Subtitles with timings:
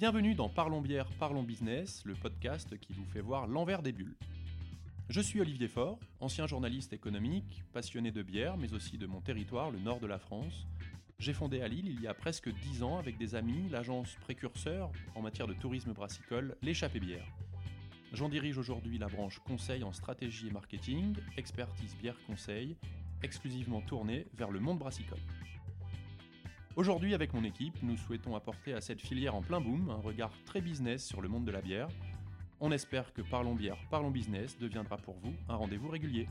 [0.00, 4.16] Bienvenue dans Parlons bière, parlons business, le podcast qui vous fait voir l'envers des bulles.
[5.10, 9.70] Je suis Olivier Faure, ancien journaliste économique, passionné de bière, mais aussi de mon territoire,
[9.70, 10.66] le nord de la France.
[11.18, 14.90] J'ai fondé à Lille il y a presque 10 ans avec des amis l'agence précurseur
[15.14, 17.26] en matière de tourisme brassicole, l'échappée bière.
[18.14, 22.74] J'en dirige aujourd'hui la branche conseil en stratégie et marketing, expertise bière conseil,
[23.22, 25.20] exclusivement tournée vers le monde brassicole.
[26.76, 30.30] Aujourd'hui, avec mon équipe, nous souhaitons apporter à cette filière en plein boom un regard
[30.44, 31.88] très business sur le monde de la bière.
[32.60, 36.28] On espère que Parlons bière, Parlons business deviendra pour vous un rendez-vous régulier.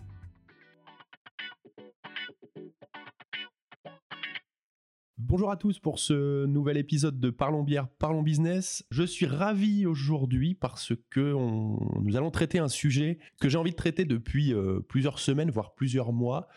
[5.18, 8.86] Bonjour à tous pour ce nouvel épisode de Parlons bière, Parlons business.
[8.92, 11.34] Je suis ravi aujourd'hui parce que
[12.02, 15.76] nous allons traiter un sujet que j'ai envie de traiter depuis euh, plusieurs semaines, voire
[15.76, 16.48] plusieurs mois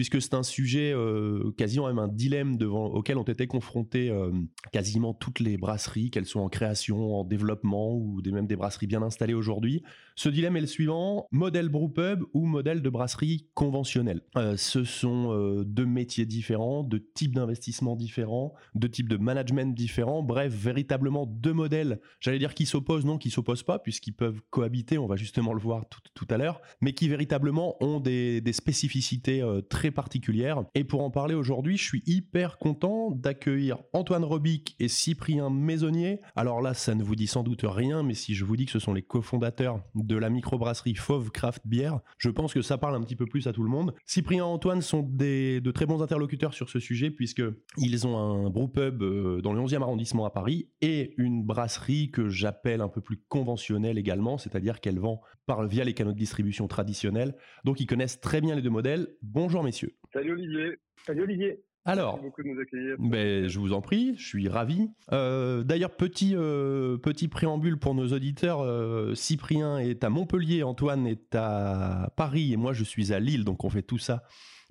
[0.00, 4.32] puisque c'est un sujet euh, quasiment même un dilemme devant, auquel ont été confrontées euh,
[4.72, 8.86] quasiment toutes les brasseries, qu'elles soient en création, en développement ou des, même des brasseries
[8.86, 9.82] bien installées aujourd'hui.
[10.16, 14.22] Ce dilemme est le suivant, modèle brewpub ou modèle de brasserie conventionnelle?
[14.38, 20.22] Euh, ce sont deux métiers différents, deux types d'investissements différents, deux types de management différents,
[20.22, 24.96] bref, véritablement deux modèles, j'allais dire qui s'opposent, non, qui s'opposent pas, puisqu'ils peuvent cohabiter,
[24.96, 29.42] on va justement le voir tout, à l'heure, mais qui véritablement ont des, des spécificités
[29.68, 30.64] très particulière.
[30.74, 36.20] Et pour en parler aujourd'hui, je suis hyper content d'accueillir Antoine Robic et Cyprien Maisonnier.
[36.36, 38.72] Alors là, ça ne vous dit sans doute rien, mais si je vous dis que
[38.72, 42.96] ce sont les cofondateurs de la microbrasserie Fauve Craft Beer, je pense que ça parle
[42.96, 43.94] un petit peu plus à tout le monde.
[44.06, 47.42] Cyprien et Antoine sont des, de très bons interlocuteurs sur ce sujet puisque
[47.76, 52.28] ils ont un brewpub euh, dans le 11e arrondissement à Paris et une brasserie que
[52.28, 56.68] j'appelle un peu plus conventionnelle également, c'est-à-dire qu'elle vend par, via les canaux de distribution
[56.68, 57.34] traditionnels.
[57.64, 59.08] Donc ils connaissent très bien les deux modèles.
[59.22, 59.96] Bonjour messieurs.
[60.12, 60.78] Salut Olivier.
[61.04, 61.60] Salut Olivier.
[61.84, 62.96] Alors, Merci beaucoup de nous accueillir.
[62.98, 64.90] Ben, je vous en prie, je suis ravi.
[65.12, 68.60] Euh, d'ailleurs, petit, euh, petit préambule pour nos auditeurs.
[68.60, 73.44] Euh, Cyprien est à Montpellier, Antoine est à Paris et moi je suis à Lille,
[73.44, 74.22] donc on fait tout ça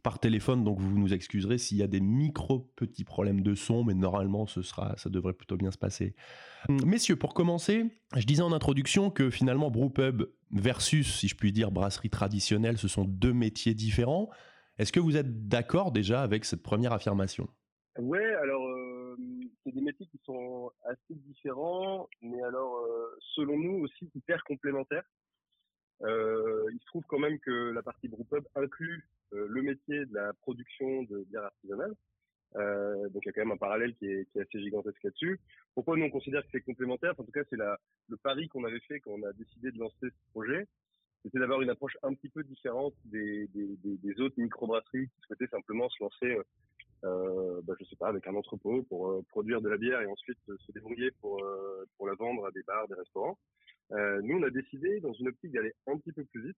[0.02, 3.84] par téléphone, donc vous nous excuserez s'il y a des micro petits problèmes de son,
[3.84, 6.16] mais normalement ce sera, ça devrait plutôt bien se passer.
[6.70, 11.72] Messieurs, pour commencer, je disais en introduction que finalement brewpub versus, si je puis dire,
[11.72, 14.30] brasserie traditionnelle, ce sont deux métiers différents.
[14.78, 17.50] Est-ce que vous êtes d'accord déjà avec cette première affirmation?
[17.98, 19.18] Ouais, alors euh,
[19.64, 25.04] c'est des métiers qui sont assez différents, mais alors euh, selon nous aussi hyper complémentaires.
[26.04, 30.34] Euh, il se trouve quand même que la partie brewpub inclut le métier de la
[30.34, 31.94] production de bière artisanale.
[32.56, 35.40] Donc il y a quand même un parallèle qui est, assez gigantesque là-dessus.
[35.76, 37.14] Pourquoi nous on considère que c'est complémentaire?
[37.18, 40.08] En tout cas, c'est le pari qu'on avait fait quand on a décidé de lancer
[40.10, 40.68] ce projet
[41.24, 45.22] c'était d'avoir une approche un petit peu différente des, des, des, des autres microbrasseries qui
[45.28, 46.44] souhaitaient simplement se lancer, euh,
[47.04, 50.06] euh bah, je sais pas, avec un entrepôt pour euh, produire de la bière et
[50.06, 53.38] ensuite euh, se débrouiller pour la vendre à des bars, des restaurants.
[53.92, 56.58] nous, on a décidé, dans une optique d'aller un petit peu plus vite,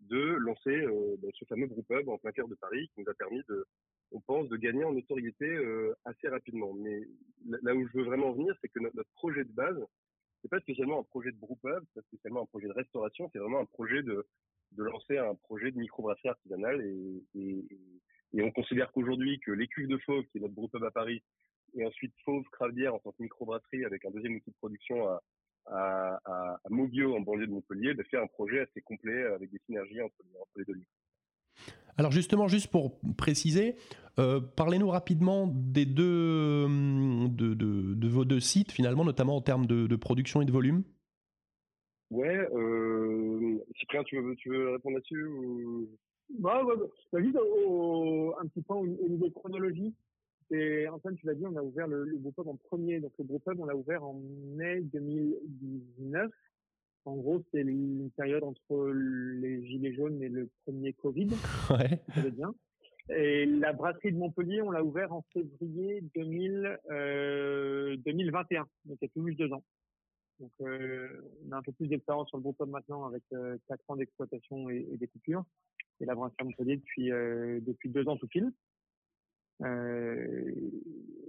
[0.00, 0.86] de lancer
[1.20, 3.66] bah, ce fameux brewpub en plein cœur de Paris qui nous a permis de,
[4.12, 5.46] on pense, de gagner en notoriété
[6.04, 6.72] assez rapidement.
[6.74, 7.02] Mais
[7.62, 9.78] là où je veux vraiment venir, c'est que notre, projet de base,
[10.42, 13.38] c'est pas spécialement un projet de brewpub, c'est pas spécialement un projet de restauration, c'est
[13.38, 14.26] vraiment un projet de,
[14.72, 17.66] de lancer un projet de microbrasserie artisanale et, et,
[18.34, 21.22] et on considère qu'aujourd'hui que l'écuve de Fauve, qui est notre brewpub à Paris,
[21.74, 25.22] et ensuite Fauve Cravière en tant que microbrasserie avec un deuxième outil de production à,
[25.66, 29.58] à, à, à en banlieue de Montpellier, de faire un projet assez complet avec des
[29.66, 30.86] synergies entre, entre les deux lieux.
[31.96, 33.76] Alors justement, juste pour préciser,
[34.18, 39.66] euh, parlez-nous rapidement des deux, hum, de, de, vos deux sites finalement, notamment en termes
[39.66, 40.82] de, production et de volume.
[42.10, 45.88] Ouais, euh, Cyprien, tu veux, tu veux répondre là-dessus ou...
[46.38, 46.74] bah, ouais,
[47.12, 49.94] bah, juste un petit point au, niveau chronologie.
[50.50, 53.00] Et Antoine, tu l'as dit, on a ouvert le, le en premier.
[53.00, 54.20] Donc le Brewpub, on l'a ouvert en
[54.56, 56.30] mai 2019.
[57.08, 61.28] En gros, c'est une période entre les gilets jaunes et le premier Covid.
[61.70, 62.02] Ouais.
[62.14, 62.54] Ça bien.
[63.08, 69.04] Et la brasserie de Montpellier, on l'a ouvert en février 2000, euh, 2021, donc il
[69.04, 69.64] y a tout juste deux ans.
[70.38, 71.08] Donc euh,
[71.46, 74.68] on a un peu plus d'expérience sur le Breton maintenant avec euh, quatre ans d'exploitation
[74.68, 75.44] et, et, des coupures.
[76.00, 78.52] Et la brasserie de Montpellier depuis depuis deux ans tout pile.
[79.62, 80.52] Euh,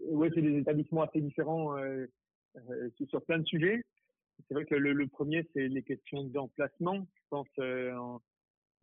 [0.07, 1.77] ouais, c'est des établissements assez différents
[3.07, 3.81] sur plein de sujets.
[4.47, 7.07] C'est vrai que le, le premier, c'est les questions d'emplacement.
[7.15, 7.93] Je pense, euh,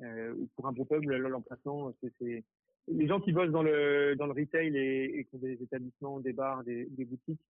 [0.03, 2.45] euh, pour un groupe l'emplacement, c'est
[2.89, 6.21] les gens qui bossent dans le dans le retail et, et qui ont des établissements,
[6.21, 7.41] des bars, des, des boutiques,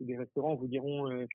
[0.00, 1.26] des restaurants, vous diront euh,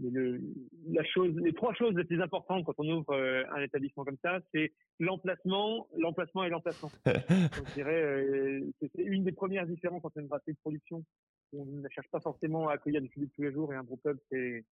[0.00, 0.40] le,
[0.88, 4.18] la chose, les trois choses les plus importantes quand on ouvre euh, un établissement comme
[4.22, 6.90] ça, c'est l'emplacement, l'emplacement et l'emplacement.
[7.06, 11.04] je dirais, euh, c'est une des premières différences entre une brasserie de production.
[11.52, 14.02] On ne cherche pas forcément à accueillir du public tous les jours et un groupe
[14.02, 14.64] pub, c'est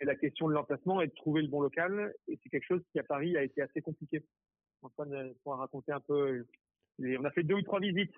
[0.00, 2.12] Et la question de l'emplacement et de trouver le bon local.
[2.28, 4.24] Et c'est quelque chose qui à Paris a été assez compliqué.
[4.82, 6.44] Antoine pourra raconter un peu.
[7.00, 8.12] On a fait deux ou trois visites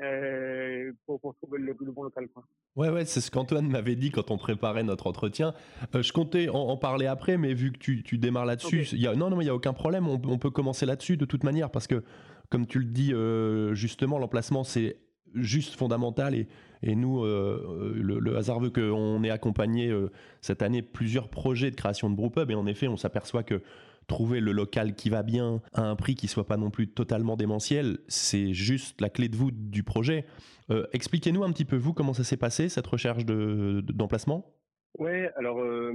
[0.00, 2.28] euh, pour, trouver le, bon local.
[2.28, 2.44] Quoi.
[2.76, 5.54] Ouais, ouais, c'est ce qu'Antoine m'avait dit quand on préparait notre entretien.
[5.94, 8.86] Euh, je comptais en, parler après, mais vu que tu, tu démarres là-dessus,
[9.16, 10.06] non, non, il n'y a aucun problème.
[10.06, 12.04] On, on peut commencer là-dessus de toute manière parce que,
[12.48, 14.98] comme tu le dis euh, justement, l'emplacement c'est
[15.34, 16.48] juste fondamental et,
[16.82, 19.92] et nous, le, le, hasard veut qu'on ait accompagné
[20.40, 23.62] cette année plusieurs projets de création de brewpub et en effet, on s'aperçoit que
[24.08, 27.36] trouver le local qui va bien à un prix qui soit pas non plus totalement
[27.36, 30.24] démentiel, c'est juste la clé de voûte du projet.
[30.70, 34.50] Euh, expliquez-nous un petit peu vous comment ça s'est passé cette recherche de, d'emplacement?
[34.98, 35.92] Ouais, alors euh,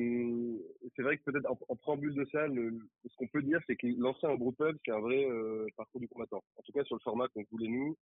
[0.96, 4.26] c'est vrai que peut-être en, préambule de ça, ce qu'on peut dire, c'est que lancer
[4.26, 6.42] un brewpub, c'est un vrai euh, parcours du combattant.
[6.58, 7.98] En tout cas, sur le format qu'on voulait nous,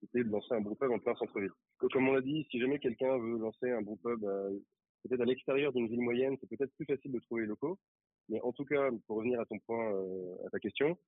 [0.00, 1.50] c'était de lancer un brewpub en plein centre-ville.
[1.78, 4.20] Comme on l'a dit, si jamais quelqu'un veut lancer un brewpub
[5.06, 7.78] peut-être à l'extérieur d'une ville moyenne, c'est peut-être plus facile de trouver les locaux.
[8.28, 10.98] Mais en tout cas, pour revenir à ton point, euh, à ta question,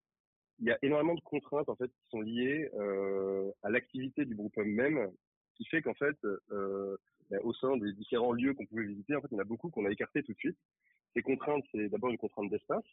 [0.60, 4.34] il y a énormément de contraintes en fait qui sont liées euh, à l'activité du
[4.34, 5.10] groupe même,
[5.56, 6.16] qui fait qu'en fait,
[6.52, 6.96] euh,
[7.30, 9.44] ben, au sein des différents lieux qu'on pouvait visiter, en fait, il y en a
[9.44, 10.58] beaucoup qu'on a écartés tout de suite.
[11.14, 12.84] Ces contraintes, c'est d'abord une contrainte d'espace.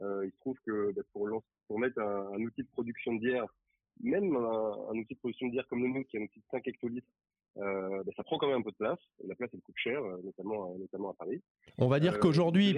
[0.00, 1.28] il se trouve que ben, pour,
[1.68, 3.46] pour mettre un, outil de production de bière,
[4.00, 6.40] même un, un, outil de production de bière comme le nôtre, qui est un outil
[6.40, 7.08] de 5 hectolitres,
[7.58, 8.98] euh, ben, ça prend quand même un peu de place.
[9.26, 11.40] la place, elle coûte cher, euh, notamment, euh, notamment à Paris.
[11.78, 12.76] On va dire qu'aujourd'hui,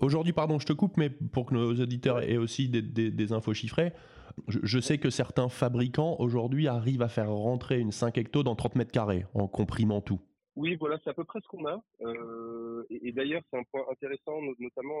[0.00, 3.52] aujourd'hui, pardon, je te coupe, mais pour que nos auditeurs aient aussi des, des, infos
[3.52, 3.92] chiffrées,
[4.48, 8.76] je, sais que certains fabricants aujourd'hui arrivent à faire rentrer une 5 hecto dans 30
[8.76, 10.20] mètres carrés en comprimant tout.
[10.56, 11.82] Oui, voilà, c'est à peu près ce qu'on a.
[12.90, 15.00] et, d'ailleurs, c'est un point intéressant, notamment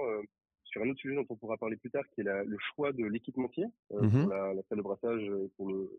[0.64, 3.04] sur un autre sujet dont on pourra parler plus tard, qui est le choix de
[3.04, 5.98] l'équipementier mmh pour la, la, salle de brassage et pour le, euh,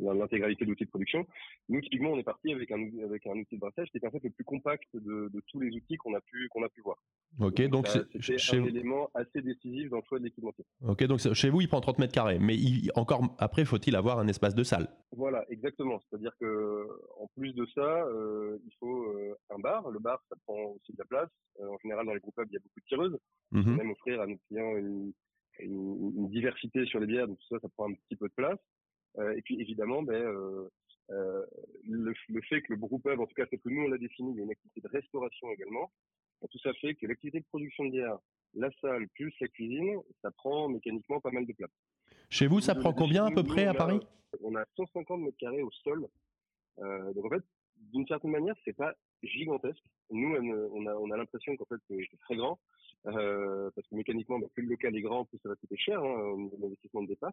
[0.00, 1.26] l'intégralité de l'outil de production.
[1.68, 4.10] Nous, typiquement, on est parti avec un, avec un outil de brassage qui est en
[4.10, 6.80] fait le plus compact de, de tous les outils qu'on a pu, qu'on a pu
[6.82, 6.96] voir.
[7.38, 10.64] Ok, donc, c'est un élément assez décisif dans le choix de l'équipementier.
[10.86, 14.18] Ok, donc chez vous, il prend 30 mètres carrés, mais il, encore après, faut-il avoir
[14.18, 14.88] un espace de salle?
[15.12, 16.00] Voilà, exactement.
[16.08, 16.86] C'est-à-dire que
[17.18, 19.90] en plus de ça, euh, il faut euh, un bar.
[19.90, 21.30] Le bar, ça prend aussi de la place.
[21.60, 23.18] en général, dans les groupes il y a beaucoup de tireuses.
[23.52, 25.12] On peut mmh même offrir à nos clients une,
[25.60, 28.34] une, une, diversité sur les bières, donc tout ça, ça prend un petit peu de
[28.34, 28.58] place.
[29.18, 30.68] Euh, et puis évidemment, ben, euh,
[31.10, 31.44] euh,
[31.84, 34.32] le, le, fait que le groupe en tout cas c'est que nous on l'a défini,
[34.32, 35.90] il y a une activité de restauration également.
[36.50, 38.18] Tout ça fait que l'activité de production de bière,
[38.54, 41.70] la salle plus la cuisine, ça prend mécaniquement pas mal de place.
[42.30, 44.00] Chez vous, ça prend combien à peu près à Paris?
[44.42, 46.06] On a 150 mètres carrés au sol.
[46.78, 47.42] Euh, donc en fait,
[47.92, 49.82] d'une certaine manière, c'est pas gigantesque.
[50.10, 52.58] Nous, on a, on a l'impression qu'en fait, c'est très grand.
[53.06, 56.00] Euh, parce que mécaniquement, bah, plus le local est grand, plus ça va coûter cher
[56.00, 57.32] hein, au niveau de l'investissement de départ.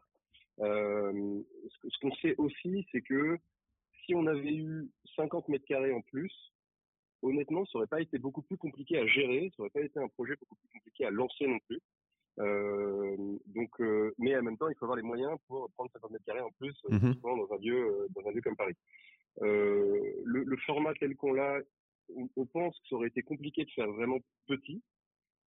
[0.59, 1.41] Euh,
[1.89, 3.37] ce, qu'on sait aussi, c'est que
[4.05, 6.33] si on avait eu 50 mètres carrés en plus,
[7.21, 10.07] honnêtement, ça aurait pas été beaucoup plus compliqué à gérer, ça aurait pas été un
[10.07, 11.79] projet beaucoup plus compliqué à lancer non plus.
[12.39, 13.15] Euh,
[13.47, 16.25] donc, euh, mais en même temps, il faut avoir les moyens pour prendre 50 mètres
[16.25, 18.75] carrés en plus mmh dans un lieu, euh, dans un lieu comme Paris.
[19.41, 21.59] Euh, le, le, format tel qu'on l'a,
[22.15, 24.17] on, on, pense que ça aurait été compliqué de faire vraiment
[24.47, 24.96] petit, euh,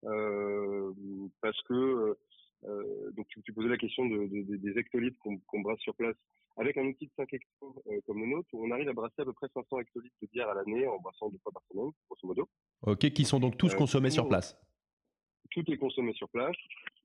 [0.02, 2.16] parce que
[2.64, 6.16] euh, donc tu, tu, posais la question de, de, des hectolitres qu'on brasse sur place.
[6.56, 9.24] Avec un outil de 5 hectolitres euh, comme le nôtre, on arrive à brasser à
[9.24, 12.26] peu près 500 hectolitres de bière à l'année en brassant deux fois par semaine, grosso
[12.26, 12.48] modo.
[12.82, 14.58] Ok, qui sont donc tous consommés sur place
[15.50, 16.56] Tout est consommé sur place.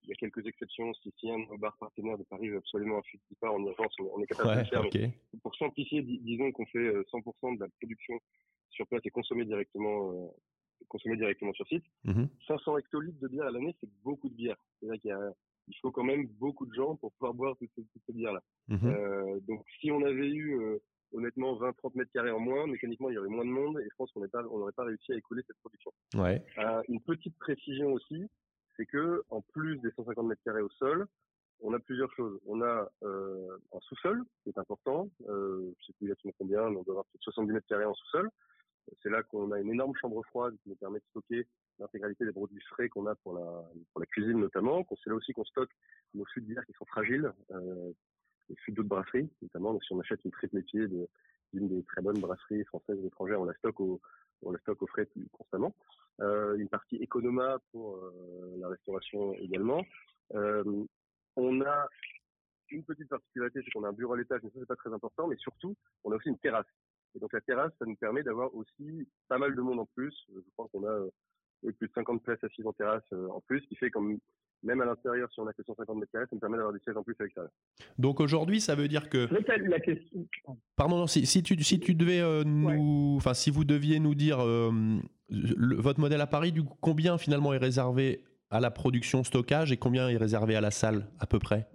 [0.04, 0.94] Il y a quelques exceptions.
[0.96, 3.96] Si, si un de nos bars partenaires de Paris veut absolument un fût en urgence,
[4.00, 5.12] on est capable de le faire.
[5.42, 8.20] Pour simplifier, disons qu'on fait 100% de la production
[8.72, 10.32] sur place et consommée directement
[10.88, 11.84] consommer directement sur site.
[12.48, 14.58] 500 mmh hectolitres de bière à l'année, c'est beaucoup de bière.
[14.80, 15.34] C'est-à-dire qu'il
[15.68, 18.42] il faut quand même beaucoup de gens pour pouvoir boire toute, cette bière-là.
[18.68, 20.78] Mmh euh, donc, si on avait eu euh,
[21.14, 23.96] honnêtement 20-30 mètres carrés en moins, mécaniquement, il y aurait moins de monde et je
[23.98, 25.92] pense qu'on n'aurait pas, réussi à écouler cette production.
[26.16, 26.44] Ouais.
[26.60, 28.30] Euh, une petite précision aussi,
[28.78, 31.08] c'est que en plus des 150 mètres carrés au sol,
[31.62, 32.38] on a plusieurs choses.
[32.46, 35.10] On a un sous-sol, qui est important.
[35.22, 38.30] Je sais plus exactement combien, on doit avoir 70 mètres carrés en sous-sol.
[39.02, 41.48] C'est là qu'on a une énorme chambre froide qui nous permet de stocker
[41.80, 44.86] l'intégralité des produits frais qu'on a pour la, cuisine notamment.
[45.04, 45.72] C'est là aussi qu'on stocke
[46.14, 47.92] nos fûts de bière qui sont fragiles, euh,
[48.50, 49.74] les fûts d'autres brasseries notamment.
[49.74, 50.88] Donc si on achète une triple pied
[51.54, 54.02] d'une des très bonnes brasseries françaises et étrangères, on la stocke au,
[54.44, 55.76] on la frais constamment.
[56.22, 59.84] Euh, une partie économa pour euh, la restauration également.
[61.38, 61.88] On a
[62.70, 64.94] une petite particularité, c'est qu'on a un bureau à l'étage, mais ça c'est pas très
[64.94, 66.66] important, mais surtout, on a aussi une terrasse.
[67.16, 70.14] Et donc la terrasse, ça nous permet d'avoir aussi pas mal de monde en plus.
[70.34, 71.10] Je crois qu'on a euh,
[71.78, 74.18] plus de 50 places assises en terrasse euh, en plus, ce qui fait comme
[74.64, 76.80] même à l'intérieur, si on a que 150 mètres carrés, ça nous permet d'avoir des
[76.80, 77.52] sièges en plus à l'extérieur.
[78.00, 79.28] Donc aujourd'hui, ça veut dire que.
[79.68, 80.28] La question.
[80.76, 83.16] Pardon, si, si, tu, si tu devais euh, nous.
[83.18, 84.40] Enfin, si vous deviez nous dire
[85.30, 89.78] votre modèle à Paris, du coup, combien finalement est réservé à la production stockage et
[89.78, 91.68] combien est réservé à la salle à peu près?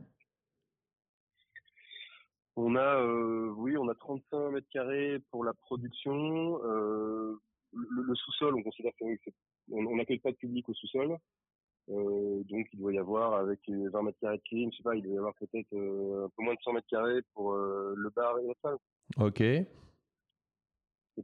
[2.57, 6.59] On a, oui, on a 35 mètres carrés pour la production.
[6.63, 11.17] le, sous-sol, on considère qu'on n'accueille pas de public au sous-sol.
[11.91, 14.95] Euh, donc il doit y avoir avec 20 mètres carrés de clim, je sais pas,
[14.95, 17.95] il doit y avoir peut-être euh, un peu moins de 100 mètres carrés pour euh,
[17.97, 18.77] le bar et la salle.
[19.17, 19.41] Ok.
[19.41, 19.67] Et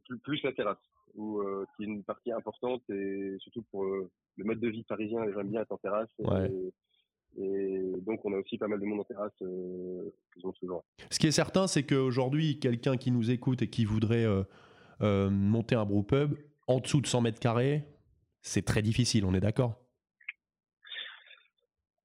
[0.04, 0.78] plus, plus la terrasse,
[1.14, 1.40] où,
[1.76, 5.40] qui est une partie importante et surtout pour le mode de vie parisien, les gens
[5.40, 6.10] aiment bien être en terrasse.
[6.18, 6.72] Et,
[7.36, 10.84] donc on a aussi pas mal de monde en terrasse euh, ce genre.
[11.10, 14.26] Ce qui est certain, c'est qu'aujourd'hui, quelqu'un qui nous écoute et qui voudrait
[15.00, 17.84] monter un brewpub en dessous de 100 mètres carrés,
[18.42, 19.74] c'est très difficile, on est d'accord?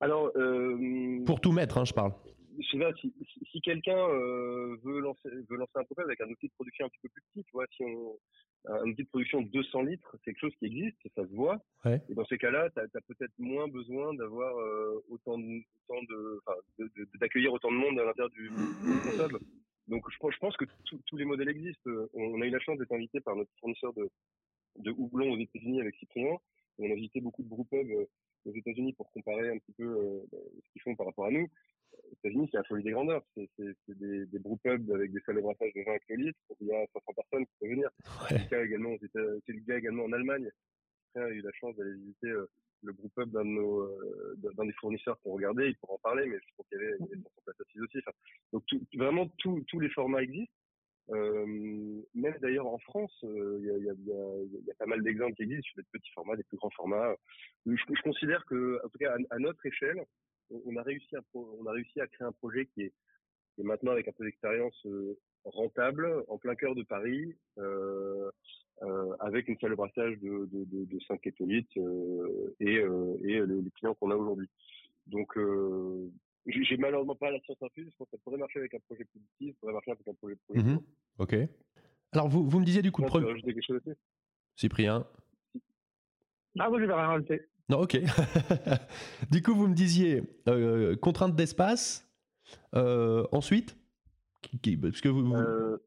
[0.01, 2.13] Alors, euh, pour tout mettre, hein, je parle.
[2.61, 3.13] Je sais pas, si,
[3.51, 6.89] si, quelqu'un euh, veut lancer veut lancer un projet avec un outil de production un
[6.89, 8.17] petit peu plus petit, tu vois, si on
[8.65, 11.59] un outil de production de 200 litres, c'est quelque chose qui existe, ça se voit.
[11.83, 11.99] Ouais.
[12.09, 17.07] Et dans ces cas-là, tu as, peut-être moins besoin d'avoir euh, autant de, autant de,
[17.19, 19.39] d'accueillir autant de monde à l'intérieur du responsable.
[19.87, 21.89] Donc je, je pense que tous les modèles existent.
[22.13, 24.09] On, a eu la chance d'être invité par notre fournisseur de,
[24.77, 26.37] de houblon aux États-Unis avec Cyprien.
[26.77, 30.71] On a visité beaucoup de groupes aux États-Unis pour comparer un petit peu euh, ce
[30.71, 31.47] qu'ils font par rapport à nous.
[31.93, 33.23] Aux États-Unis, c'est la folie des grandeurs.
[33.35, 33.49] C'est
[33.87, 36.39] des, des pubs avec des salles de brassage de 20 hectolitres.
[36.59, 37.89] Il y a 500 personnes qui peuvent venir.
[38.29, 40.49] C'est le cas également, c'est le cas également en Allemagne.
[41.15, 42.49] J'ai eu la chance d'aller visiter euh,
[42.83, 45.69] le pub d'un de nos, euh, d'un des fournisseurs qu'on regardait.
[45.69, 47.97] Il pourra en parler, mais je pense qu'il y avait, 500 places assises aussi.
[47.99, 48.11] Enfin,
[48.53, 50.53] donc tout, vraiment, tous les formats existent.
[51.09, 51.45] Euh,
[52.13, 53.93] même d'ailleurs en France, euh, il y, a, y, a,
[54.65, 57.15] y, a, pas mal d'exemples qui existent sur des petits formats, des plus grands formats.
[57.65, 60.05] Je, je considère que, en tout cas, à, notre échelle,
[60.65, 62.93] on, a réussi à, on a réussi à créer un projet qui est,
[63.55, 68.29] qui est maintenant avec un peu d'expérience euh, rentable, en plein cœur de Paris, euh,
[68.83, 71.77] euh, avec une salle de brassage de, de, de, de 5 hectolitres
[72.59, 74.49] et, et les, clients qu'on a aujourd'hui.
[75.07, 75.37] Donc,
[76.45, 77.89] j'ai malheureusement pas la science infuse.
[77.91, 80.13] Je pense que ça pourrait marcher avec un projet petit, ça pourrait marcher avec un
[80.13, 80.35] projet.
[80.49, 80.77] Mmh
[81.19, 81.35] ok.
[82.13, 83.01] Alors, vous, vous me disiez du coup.
[83.01, 83.41] le premier...
[83.41, 83.97] quelque chose aussi?
[84.55, 85.07] Cyprien
[86.59, 87.41] Ah, moi, je vais rien rajouter.
[87.71, 87.97] Non, ok.
[89.31, 92.05] du coup, vous me disiez euh, contrainte d'espace.
[92.75, 93.77] Euh, ensuite,
[94.81, 95.33] parce que vous.
[95.33, 95.77] Euh,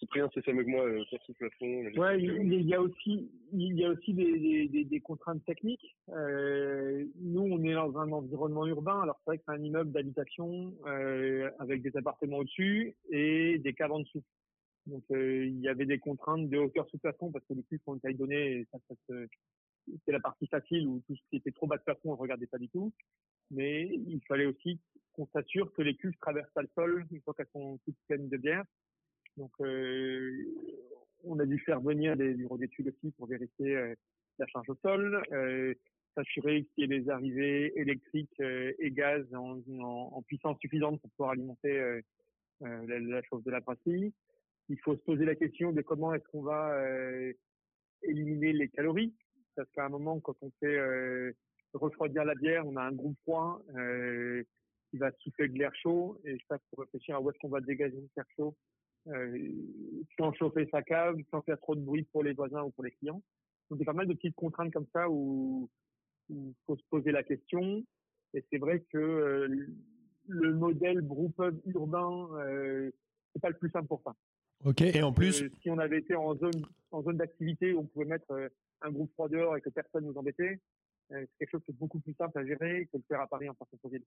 [0.00, 1.04] Cyprien, c'est ça mieux que moi, euh,
[1.96, 5.94] Ouais, il y a aussi, il y a aussi des, des, des contraintes techniques.
[6.08, 9.00] Euh, nous, on est dans un environnement urbain.
[9.02, 13.74] Alors, c'est vrai que c'est un immeuble d'habitation euh, avec des appartements au-dessus et des
[13.74, 14.24] caves en dessous.
[14.86, 17.80] Donc, euh, il y avait des contraintes de hauteur sous plafond parce que les cuves
[17.86, 18.66] ont une taille donnée.
[18.72, 19.14] ça, ça
[20.04, 22.20] c'est la partie facile où tout ce qui était trop bas de plafond, on ne
[22.20, 22.92] regardait pas du tout.
[23.50, 24.78] Mais il fallait aussi
[25.12, 28.28] qu'on s'assure que les cuves traversent pas le sol une fois qu'elles sont toutes pleines
[28.28, 28.64] de bière
[29.36, 30.30] donc, euh,
[31.24, 33.94] on a dû faire venir des bureaux d'études aussi pour vérifier euh,
[34.38, 35.74] la charge au sol, euh,
[36.14, 42.00] s'assurer qu'il y ait des arrivées électriques et gaz en, puissance suffisante pour pouvoir alimenter
[42.60, 44.12] la, chauffe de la brasserie.
[44.68, 46.74] Il faut se poser la question de comment est-ce qu'on va
[48.02, 49.14] éliminer les calories,
[49.60, 50.78] parce qu'à un moment, quand on fait
[51.74, 53.60] refroidir la bière, on a un groupe froid
[54.90, 57.60] qui va souffler de l'air chaud, et ça, faut réfléchir à où est-ce qu'on va
[57.60, 58.56] dégager l'air chaud
[59.08, 59.48] euh,
[60.18, 62.90] sans chauffer sa cave, sans faire trop de bruit pour les voisins ou pour les
[62.90, 63.22] clients.
[63.70, 65.70] Donc il y a pas mal de petites contraintes comme ça où
[66.28, 67.82] il faut se poser la question.
[68.34, 69.66] Et c'est vrai que euh,
[70.28, 72.90] le modèle groupe urbain, euh,
[73.32, 74.14] c'est pas le plus simple pour ça.
[74.64, 77.86] Ok, et en plus, euh, si on avait été en zone en zone d'activité on
[77.86, 78.48] pouvait mettre euh,
[78.82, 80.60] un groupe froid dehors et que personne nous embêtait,
[81.10, 83.48] c'est quelque chose qui est beaucoup plus simple à gérer que de faire à Paris
[83.48, 84.04] en centre-ville.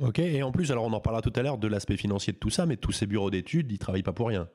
[0.00, 2.38] Ok, et en plus, alors on en parlera tout à l'heure de l'aspect financier de
[2.38, 4.48] tout ça, mais tous ces bureaux d'études, ils travaillent pas pour rien.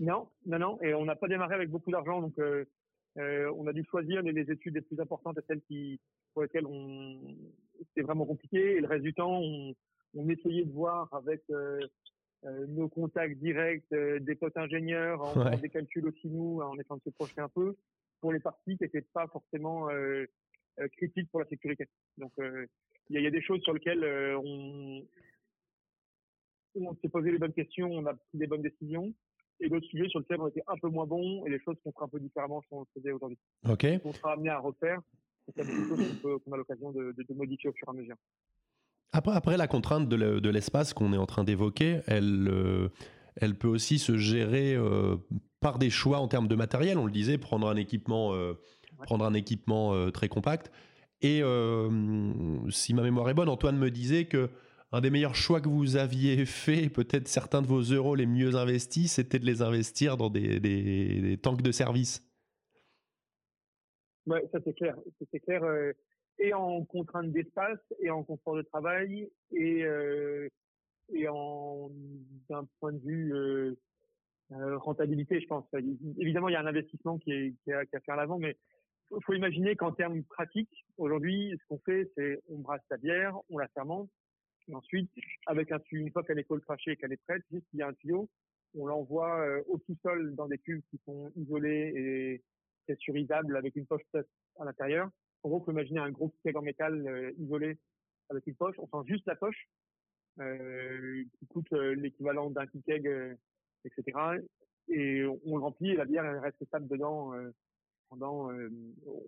[0.00, 2.64] Non, non, non, et on n'a pas démarré avec beaucoup d'argent, donc euh,
[3.18, 6.00] euh, on a dû choisir les, études les plus importantes et celles qui,
[6.32, 7.18] pour lesquelles on,
[7.88, 9.74] c'était vraiment compliqué, et le reste du temps, on,
[10.28, 11.80] essayait de voir avec euh,
[12.44, 17.02] nos contacts directs, des potes ingénieurs, en faisant des calculs aussi nous, en essayant de
[17.02, 17.76] se projeter un peu,
[18.20, 19.88] pour les parties qui n'étaient pas forcément
[20.92, 21.88] critiques pour la sécurité.
[22.16, 22.32] Donc
[23.10, 25.02] il y, a des choses sur lesquelles euh, on,
[26.74, 29.14] on s'est posé les bonnes questions, on a pris les bonnes décisions,
[29.60, 31.92] et d'autres sujets sur lesquels on était un peu moins bons, et les choses qu'on
[31.92, 33.38] fera un peu différemment qu'on le faisait aujourd'hui.
[33.68, 33.86] Ok.
[34.04, 35.00] On sera amené à refaire,
[35.56, 38.16] y a des choses qu'on a l'occasion de, de, modifier au fur et à mesure.
[39.12, 42.88] Après, après la contrainte de l'espace qu'on est en train d'évoquer, elle, euh,
[43.36, 45.16] elle peut aussi se gérer euh,
[45.60, 46.98] par des choix en termes de matériel.
[46.98, 48.34] On le disait, prendre un équipement,
[49.04, 50.70] prendre un équipement très compact
[51.20, 54.50] et euh, si ma mémoire est bonne, Antoine me disait que
[54.92, 58.54] un des meilleurs choix que vous aviez fait, peut-être certains de vos euros les mieux
[58.54, 62.22] investis, c'était de les investir dans des, des, tanks de service.
[64.26, 64.96] Ouais, ça c'est clair.
[65.30, 65.62] C'est clair.
[66.38, 70.48] Et en contrainte d'espace, et en confort de travail, et euh,
[71.12, 71.90] et en
[72.48, 73.74] d'un point de vue euh,
[74.52, 75.64] euh, rentabilité, je pense.
[76.18, 78.56] Évidemment, il y a un investissement qui est qui a, qui faire l'avant, mais
[79.10, 83.36] il faut imaginer qu'en termes pratiques, aujourd'hui, ce qu'on fait, c'est on brasse la bière,
[83.48, 84.10] on la fermente,
[84.68, 85.10] et ensuite,
[85.46, 87.82] avec un une fois qu'elle est cold crachée et qu'elle est prête, juste il y
[87.82, 88.28] a un tuyau,
[88.76, 92.42] on l'envoie euh, au sous-sol dans des cuves qui sont isolés et
[92.84, 95.10] pressurisables avec une poche à l'intérieur.
[95.42, 97.78] En gros, on peut imaginer un gros keg en métal euh, isolé
[98.28, 98.76] avec une poche.
[98.78, 99.68] On sent juste la poche
[100.40, 103.36] euh, qui coûte euh, l'équivalent d'un keg,
[103.84, 104.18] etc.
[104.88, 107.32] Et on le remplit et la bière elle reste stable dedans
[108.08, 108.50] pendant.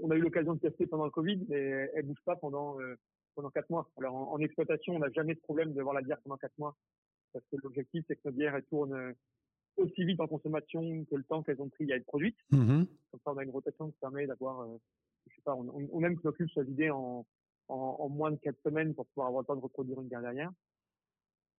[0.01, 2.79] on a eu l'occasion de tester pendant le Covid, mais elle bouge pas pendant
[3.35, 3.91] pendant quatre mois.
[3.99, 6.75] Alors en, exploitation, on n'a jamais de problème de voir la bière pendant quatre mois,
[7.35, 9.15] parce que l'objectif c'est que la bière elle tourne
[9.77, 12.39] aussi vite en consommation que le temps qu'elles ont pris à être produites.
[12.51, 14.79] Mmh Comme ça, on a une rotation qui permet d'avoir, euh,
[15.31, 17.27] je sais pas, on, on, aime que nos cubes soient vidés en,
[17.69, 20.51] en, en, moins de quatre semaines pour pouvoir avoir le temps de reproduire une derrière.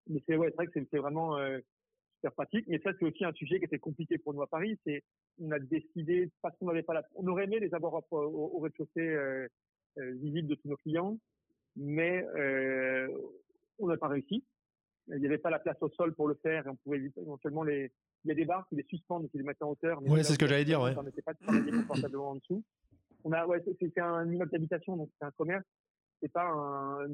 [0.08, 1.60] Mais c'est ouais, c'est vrai que c'est vraiment euh,
[2.16, 2.66] super pratique.
[2.68, 4.80] Mais ça, c'est aussi un sujet qui était compliqué pour nous à Paris.
[4.86, 5.04] C'est
[5.40, 8.60] on a décidé parce qu'on n'avait pas la, on aurait aimé les avoir au, au,
[8.60, 9.48] rez-de-chaussée euh,
[9.98, 11.18] euh, visibles de tous nos clients,
[11.76, 13.08] mais euh,
[13.80, 14.44] on n'a pas réussi.
[15.08, 17.64] Il n'y avait pas la place au sol pour le faire et on pouvait éventuellement
[17.64, 17.92] les.
[18.24, 20.00] Il y a des barres qui les suspendent, qui les mettent en hauteur.
[20.06, 20.94] Oui, c'est ce que j'allais dire, ouais.
[20.96, 22.64] On n'était pas de travailler confortablement en dessous.
[23.24, 25.66] On a, ouais, c'est un immeuble d'habitation, donc c'est un commerce.
[26.22, 27.08] C'est pas un,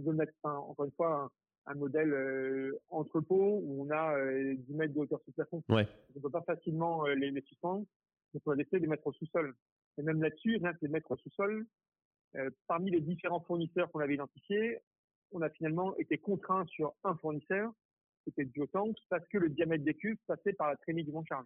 [0.44, 1.32] encore une fois,
[1.66, 5.64] un, modèle euh, entrepôt où on a euh, 10 mètres de hauteur sous plafond.
[5.70, 5.88] Ouais.
[6.16, 7.86] On peut pas facilement euh, les, les, suspendre.
[8.34, 9.54] Donc on a décidé de les mettre au sous-sol.
[9.98, 11.66] Et même là-dessus, rien que les mettre au sous-sol,
[12.36, 14.80] euh, parmi les différents fournisseurs qu'on avait identifiés,
[15.32, 17.72] on a finalement été contraint sur un fournisseur,
[18.26, 21.46] c'était Biotank, parce que le diamètre des cuves passait par la trémie du monte-charge.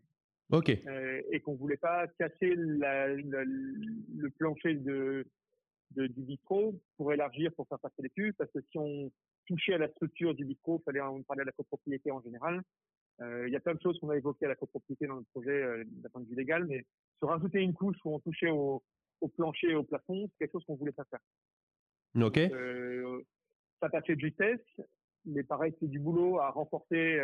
[0.51, 0.70] Ok.
[0.70, 5.26] Euh, et qu'on voulait pas casser la, la, le plancher de,
[5.91, 9.12] de, du bistrot pour élargir, pour faire passer les cuves, parce que si on
[9.47, 12.62] touchait à la structure du bistrot, il fallait on parlait de la copropriété en général.
[13.21, 15.26] Euh, il y a plein de choses qu'on a évoquées à la copropriété dans le
[15.34, 16.86] projet euh, d'un point de vue légal, mais
[17.19, 18.84] se rajouter une couche où on touchait au,
[19.21, 21.19] au plancher et au plafond, c'est quelque chose qu'on voulait pas faire.
[22.21, 22.38] Ok.
[22.38, 23.21] Euh,
[23.80, 24.60] ça passait de justesse,
[25.26, 27.19] mais pareil, c'est du boulot à renforcer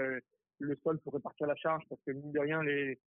[0.59, 2.99] le sol pour répartir la charge, parce que mine de rien, les,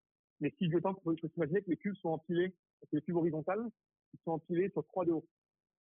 [0.41, 3.17] les six de temps, il faut s'imaginer que les cubes sont empilés, que les cubes
[3.17, 3.65] horizontales,
[4.13, 5.25] ils sont empilés sur trois de haut.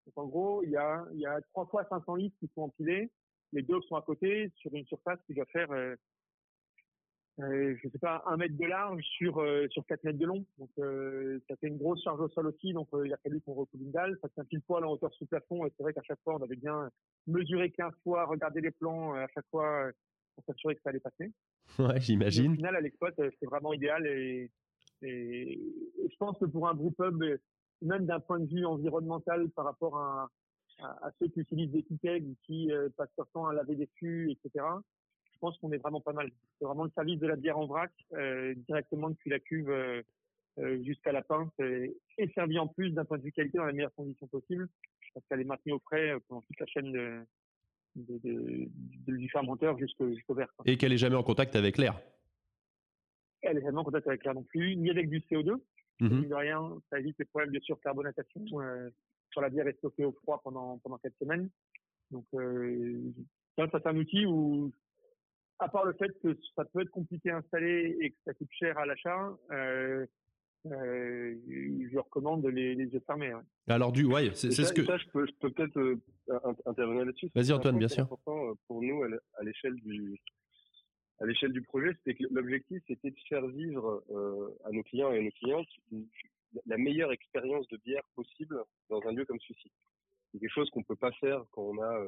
[0.07, 2.63] Donc en gros, il y a, il y a trois fois 500 litres qui sont
[2.63, 3.11] empilés,
[3.53, 5.95] les deux sont à côté sur une surface qui doit faire euh,
[7.41, 10.45] euh, je sais pas, un mètre de large sur euh, sur 4 mètres de long.
[10.59, 12.73] Donc euh, ça fait une grosse charge au sol aussi.
[12.73, 14.19] Donc euh, il a fallu qu'on recoule une dalle.
[14.21, 15.65] Ça tient pile poil en hauteur sous plafond.
[15.65, 16.91] Et c'est vrai qu'à chaque fois on avait bien
[17.27, 19.91] mesuré 15 fois, regardé les plans à chaque fois
[20.39, 21.33] pour s'assurer que ça allait passer.
[21.79, 22.53] Ouais, j'imagine.
[22.53, 24.07] Au final, à l'exploit, c'est vraiment idéal.
[24.07, 24.51] Et,
[25.03, 25.61] et,
[26.11, 27.23] je pense que pour un groupe hub,
[27.83, 30.31] même d'un point de vue environnemental par rapport à,
[30.81, 34.31] à, à ceux qui utilisent des tickets, qui passent leur temps à laver des fûts,
[34.31, 34.65] etc
[35.39, 36.31] je pense qu'on est vraiment pas mal.
[36.59, 40.03] C'est vraiment le service de la bière en vrac, euh, directement depuis la cuve euh,
[40.59, 41.95] euh jusqu'à la pinte, et,
[42.35, 44.69] servi en plus d'un point de vue qualité dans les meilleures conditions possibles,
[45.15, 47.21] parce qu'elle est maintenue au frais euh, pendant toute la chaîne de,
[47.99, 48.19] de,
[49.07, 50.53] de, du fermenteur jusqu'au verre.
[50.65, 52.01] Et qu'elle est jamais en contact avec l'air.
[53.43, 55.57] Elle est jamais en contact avec l'air non plus, ni avec du CO2.
[56.01, 58.43] Mm De rien, ça évite les problèmes de surcarbonatation.
[58.61, 58.91] Euh,
[59.31, 61.51] sur la bière est stockée au froid pendant pendant quatre semaines.
[62.11, 63.13] Donc euh,
[63.57, 64.73] ça, c'est un outil où
[65.59, 68.49] à part le fait que ça peut être compliqué à installer et que ça coûte
[68.53, 70.07] cher à l'achat, euh,
[70.73, 71.35] euh,
[71.93, 73.35] je recommande les, les yeux fermés.
[73.35, 73.43] Ouais.
[73.69, 74.85] Alors du, ouais, c'est ce que.
[74.85, 75.97] Ça, je peux, peux peut-être euh,
[76.67, 77.31] intervenir là-dessus.
[77.35, 78.05] Vas-y Antoine, bien sûr.
[78.05, 80.21] Important euh, pour nous à l'échelle du
[81.21, 85.13] à l'échelle du projet, c'était que l'objectif c'était de faire vivre euh, à nos clients
[85.13, 85.69] et à nos clientes
[86.67, 89.71] la meilleure expérience de bière possible dans un lieu comme celui-ci.
[90.33, 92.07] C'est quelque chose qu'on peut pas faire quand on a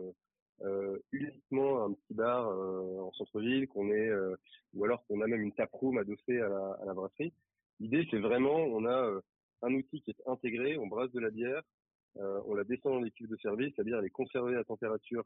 [0.62, 4.36] euh, uniquement un petit bar euh, en centre-ville, qu'on est euh,
[4.74, 7.32] ou alors qu'on a même une taproom adossée à la, à la brasserie.
[7.80, 9.20] L'idée, c'est vraiment, on a
[9.62, 11.62] un outil qui est intégré, on brasse de la bière,
[12.16, 15.24] on la descend dans les cuves de service, la bière elle est conservée à température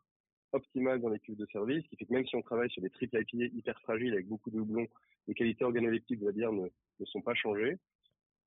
[0.53, 2.83] optimale dans les cuves de service, ce qui fait que même si on travaille sur
[2.83, 4.87] des triples IPA hyper fragiles avec beaucoup de houblon,
[5.27, 6.69] les qualités organoleptiques de la bière ne,
[7.01, 7.77] ne sont pas changées.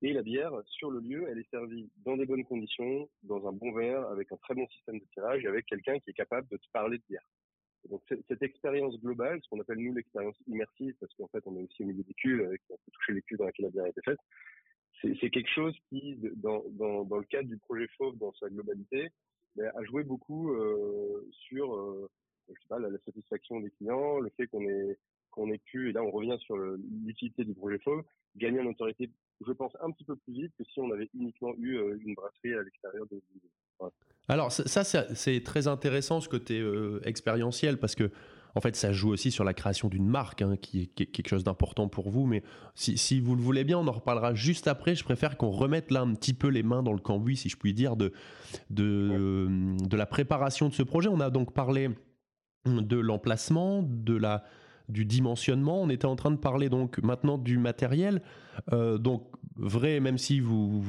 [0.03, 3.51] Et la bière, sur le lieu, elle est servie dans des bonnes conditions, dans un
[3.51, 6.47] bon verre, avec un très bon système de tirage, et avec quelqu'un qui est capable
[6.49, 7.27] de te parler de bière.
[7.89, 11.63] Donc cette expérience globale, ce qu'on appelle nous l'expérience immersive, parce qu'en fait on est
[11.63, 13.85] aussi au milieu des cuves, avec, on peut toucher les cuves dans lesquelles la bière
[13.85, 14.19] a été faite,
[15.01, 19.09] c'est quelque chose qui, dans, dans, dans, le cadre du projet Fauve, dans sa globalité,
[19.55, 22.09] ben, a joué beaucoup euh, sur euh,
[22.47, 24.97] je sais pas, la, satisfaction des clients, le fait qu'on ait
[25.31, 28.03] qu'on ait pu, et là on revient sur l'utilité du projet Fauve,
[28.35, 29.11] gagner en autorité,
[29.45, 32.55] je pense, un petit peu plus vite que si on avait uniquement eu une brasserie
[32.55, 33.21] à l'extérieur de
[34.27, 36.61] Alors ça, c'est très intéressant ce côté
[37.05, 38.11] expérientiel parce que
[38.57, 41.43] en fait, ça joue aussi sur la création d'une marque, hein, qui, est, quelque chose
[41.43, 42.25] d'important pour vous.
[42.25, 42.41] Mais
[42.73, 44.95] si, vous le voulez bien, on en reparlera juste après.
[44.95, 47.55] Je préfère qu'on remette là un petit peu les mains dans le cambouis, si je
[47.55, 48.13] puis dire, de,
[48.71, 49.47] de,
[49.79, 51.07] de la préparation de ce projet.
[51.07, 51.89] On a donc parlé
[52.65, 54.43] de l'emplacement, de la
[54.89, 55.81] du dimensionnement.
[55.81, 58.21] On était en train de parler donc maintenant du matériel.
[58.71, 60.83] Euh, donc vrai, même si vous,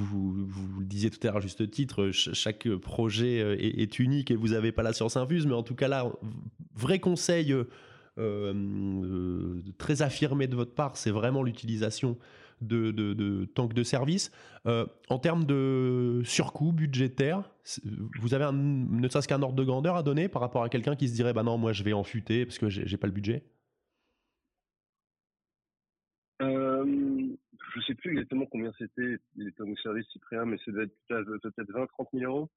[0.79, 4.49] le disiez tout à l'heure à juste titre, chaque projet euh, est, unique et vous
[4.49, 6.11] n'avez pas la science infuse, mais en tout cas là,
[6.75, 7.55] vrai conseil
[8.19, 12.17] euh, très affirmé de votre part, c'est vraiment l'utilisation
[12.61, 14.33] de, de, tanks de service.
[14.65, 17.43] en termes de surcoût budgétaire,
[18.21, 21.09] vous avez ne serait-ce qu'un ordre de grandeur à donner par rapport à quelqu'un qui
[21.09, 23.45] se dirait bah non, moi je vais en futer parce que j'ai pas le budget?
[27.75, 32.09] Je sais plus exactement combien c'était les tonnes de service Cyprien, mais c'est peut-être 20-30
[32.13, 32.51] 000 euros.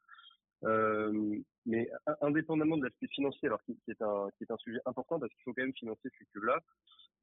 [0.63, 1.89] Euh, mais
[2.21, 5.74] indépendamment de l'aspect financier, alors qui, est un sujet important parce qu'il faut quand même
[5.74, 6.60] financer ce cube-là,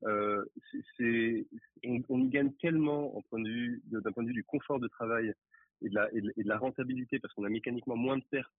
[0.05, 0.45] euh,
[2.09, 4.89] on, y gagne tellement en point de vue d'un point de vue du confort de
[4.89, 5.33] travail
[5.83, 8.53] et de la rentabilité parce qu'on a mécaniquement moins de pertes.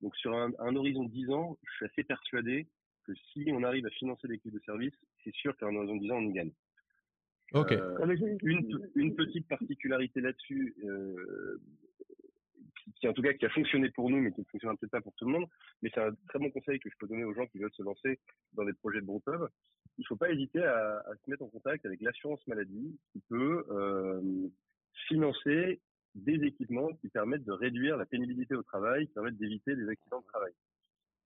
[0.00, 2.68] Donc sur un, horizon de 10 ans, je suis assez persuadé
[3.04, 6.00] que si on arrive à financer cubes de service, c'est sûr qu'à un horizon de
[6.00, 6.52] 10 ans, on y gagne.
[7.52, 7.72] Ok.
[7.72, 11.58] Euh, une, une, petite particularité là-dessus, euh,
[12.96, 15.00] qui, en tout cas qui a fonctionné pour nous, mais qui ne fonctionne peut-être pas
[15.00, 15.46] pour tout le monde,
[15.82, 17.82] mais c'est un très bon conseil que je peux donner aux gens qui veulent se
[17.82, 18.18] lancer
[18.52, 19.48] dans des projets de Brewpub.
[19.96, 23.20] Il ne faut pas hésiter à, à, se mettre en contact avec l'assurance maladie qui
[23.28, 24.20] peut euh,
[25.08, 25.80] financer
[26.14, 30.20] des équipements qui permettent de réduire la pénibilité au travail, qui permettent d'éviter les accidents
[30.20, 30.52] de travail.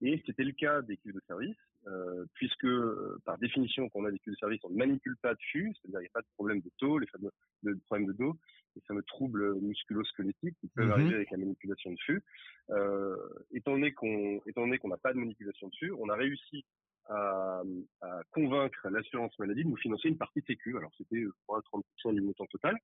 [0.03, 1.57] Et c'était le cas des cuves de service,
[1.89, 5.35] euh, puisque euh, par définition, quand on a des de service, on ne manipule pas
[5.35, 7.31] de fût, c'est-à-dire il n'y a pas de problème de taux, les fameux
[7.65, 8.37] de problèmes de dos,
[8.77, 10.93] les fameux troubles musculo-squelettiques qui peuvent mhm.
[10.93, 12.23] arriver avec la manipulation de fût.
[12.71, 13.17] Euh,
[13.53, 16.65] étant donné qu'on étant donné qu'on n'a pas de manipulation de fût, on a réussi
[17.13, 17.63] à,
[18.03, 20.77] à convaincre l'assurance maladie de nous financer une partie de sécu.
[20.77, 22.77] Alors c'était, je crois, 30% du montant total.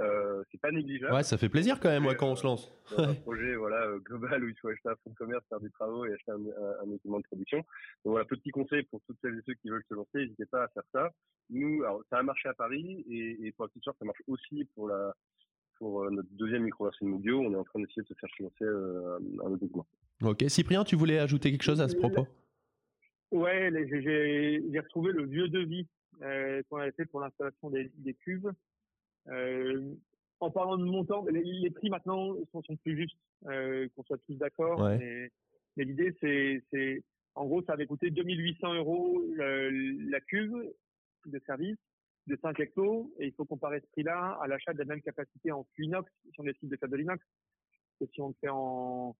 [0.00, 1.14] Euh, c'est pas négligeable.
[1.14, 2.72] Ouais, ça fait plaisir quand même, ouais, quand on se lance.
[2.98, 5.70] un projet voilà euh, global où il faut acheter un fonds de commerce, faire des
[5.70, 7.58] travaux et acheter un, un, équipement de production.
[7.58, 10.64] Donc voilà, petit conseil pour toutes celles et ceux qui veulent se lancer, n'hésitez pas
[10.64, 11.10] à faire ça.
[11.50, 14.22] Nous, alors ça a marché à Paris et, et pour la petite sorte, ça marche
[14.26, 15.14] aussi pour la
[15.78, 18.64] pour euh, notre deuxième micro-version bio, on est en train d'essayer de se faire financer
[18.64, 19.86] euh, un équipement.
[20.22, 22.26] Ok, Cyprien, tu voulais ajouter quelque chose à ce propos?
[23.34, 25.88] Ouais, j'ai retrouvé le vieux devis
[26.22, 28.48] euh, qu'on avait fait pour l'installation des, des, cubes.
[29.26, 29.92] Euh,
[30.38, 34.18] en parlant de montant, les, les prix maintenant sont, sont plus justes, euh, qu'on soit
[34.28, 34.88] tous d'accord.
[34.88, 35.32] Mais,
[35.76, 37.02] mais l'idée, c'est,
[37.34, 40.72] en gros, ça avait coûté 2800 euros la cuve
[41.26, 41.78] de service
[42.28, 45.50] de 5 hectos, et il faut comparer ce prix-là à l'achat de la même capacité
[45.50, 47.26] en inox, si on décide de faire de l'inox.
[48.00, 49.16] Et si on le fait en,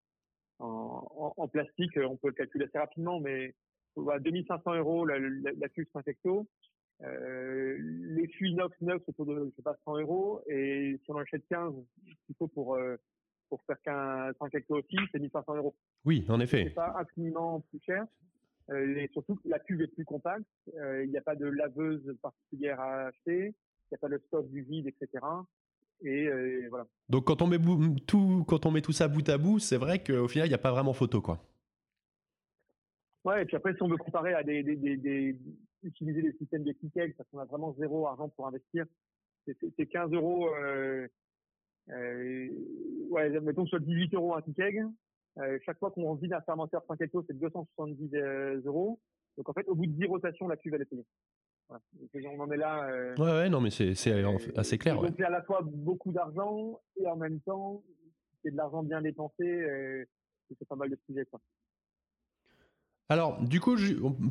[0.61, 3.55] en, en, plastique, on peut le calculer assez rapidement, mais
[4.11, 6.46] à 2500 euros la, la, la cuve 5 hectos.
[7.02, 10.42] Euh, les fûts inox neufs autour de je sais pas 100 euros.
[10.48, 11.72] Et si on achète 15
[12.28, 12.96] il faut pour euh,
[13.48, 15.74] pour faire qu'un 5 hectos aussi c'est 1500 euros.
[16.04, 16.64] Oui en effet.
[16.68, 18.07] C'est pas infiniment plus cher.
[18.70, 20.46] Euh, et surtout la cuve est plus compacte.
[20.76, 23.46] Euh, il n'y a pas de laveuse particulière à acheter.
[23.46, 25.20] Il n'y a pas de stock du vide etc
[26.02, 26.87] et euh, voilà.
[27.09, 27.59] Donc quand on met
[28.07, 30.54] tout quand on met tout ça bout à bout c'est vrai qu'au final il n'y
[30.54, 31.38] a pas vraiment photo quoi
[33.24, 35.38] Ouais, et puis après, si on veut comparer à des, des, des, des
[35.82, 38.87] utiliser des systèmes de tickets, parce qu'on a vraiment zéro argent pour investir,
[39.46, 41.06] c'est 15 euros, euh,
[41.90, 42.48] euh,
[43.10, 44.80] ouais, mettons soit 18 euros un ticket.
[45.38, 49.00] Euh, chaque fois qu'on vide un fermenteur 5 hectos, c'est 270 euh, euros.
[49.37, 51.04] Donc en fait, au bout de 10 rotations, la cuve elle est payée.
[51.68, 51.82] Voilà.
[52.37, 52.88] on en est là.
[52.88, 53.90] Euh, ouais, ouais, non, mais c'est
[54.56, 55.00] assez clair.
[55.00, 57.82] Donc c'est à la fois beaucoup d'argent et en même temps,
[58.42, 59.44] c'est de l'argent bien dépensé.
[59.44, 60.04] Euh,
[60.56, 61.24] c'est pas mal de sujets.
[61.24, 61.40] Quoi.
[63.11, 63.77] Alors, du coup,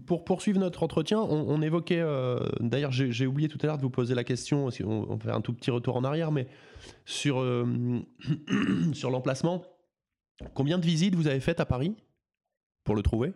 [0.07, 3.91] pour poursuivre notre entretien, on, évoquait, euh, d'ailleurs, j'ai oublié tout à l'heure de vous
[3.91, 6.47] poser la question, on, fait un tout petit retour en arrière, mais
[7.05, 7.65] sur, euh,
[8.93, 9.63] sur l'emplacement,
[10.55, 11.95] combien de visites vous avez faites à Paris
[12.83, 13.33] pour le trouver?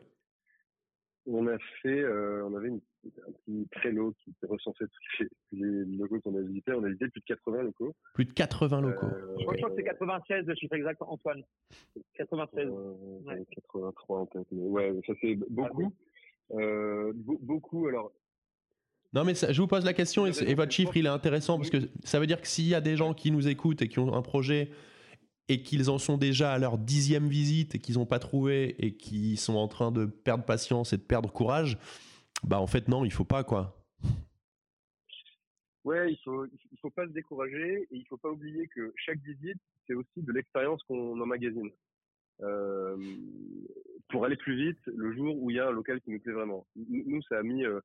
[1.27, 2.79] On a fait, euh, on avait une
[3.27, 6.73] un petit créneau qui recensait tous les, locaux qu'on a visités.
[6.73, 7.95] On a visité plus de 80 locaux.
[8.13, 9.05] Plus de 80 locaux.
[9.07, 11.43] Euh, Je crois que c'est 96 le chiffre exact, Antoine.
[12.15, 12.67] 96.
[12.67, 12.93] Euh,
[13.25, 13.45] ouais.
[13.51, 14.47] 83 en tête.
[14.51, 15.93] ouais, ça c'est beaucoup.
[16.51, 18.11] Euh, beaucoup, alors.
[19.13, 21.77] Non, mais je vous pose la question et, votre chiffre il est intéressant parce que
[22.03, 24.13] ça veut dire que s'il y a des gens qui nous écoutent et qui ont
[24.13, 24.69] un projet
[25.49, 28.95] et qu'ils en sont déjà à leur dixième visite et qu'ils n'ont pas trouvé et
[28.95, 31.77] qu'ils sont en train de perdre patience et de perdre courage,
[32.43, 33.73] bah en fait non, il faut pas quoi.
[35.83, 39.19] Ouais, il faut il faut pas se décourager et il faut pas oublier que chaque
[39.19, 41.71] visite c'est aussi de l'expérience qu'on emmagasine.
[42.41, 42.97] Euh,
[44.09, 46.33] pour aller plus vite, le jour où il y a un local qui nous plaît
[46.33, 46.67] vraiment.
[46.75, 47.79] Nous, ça a mis euh,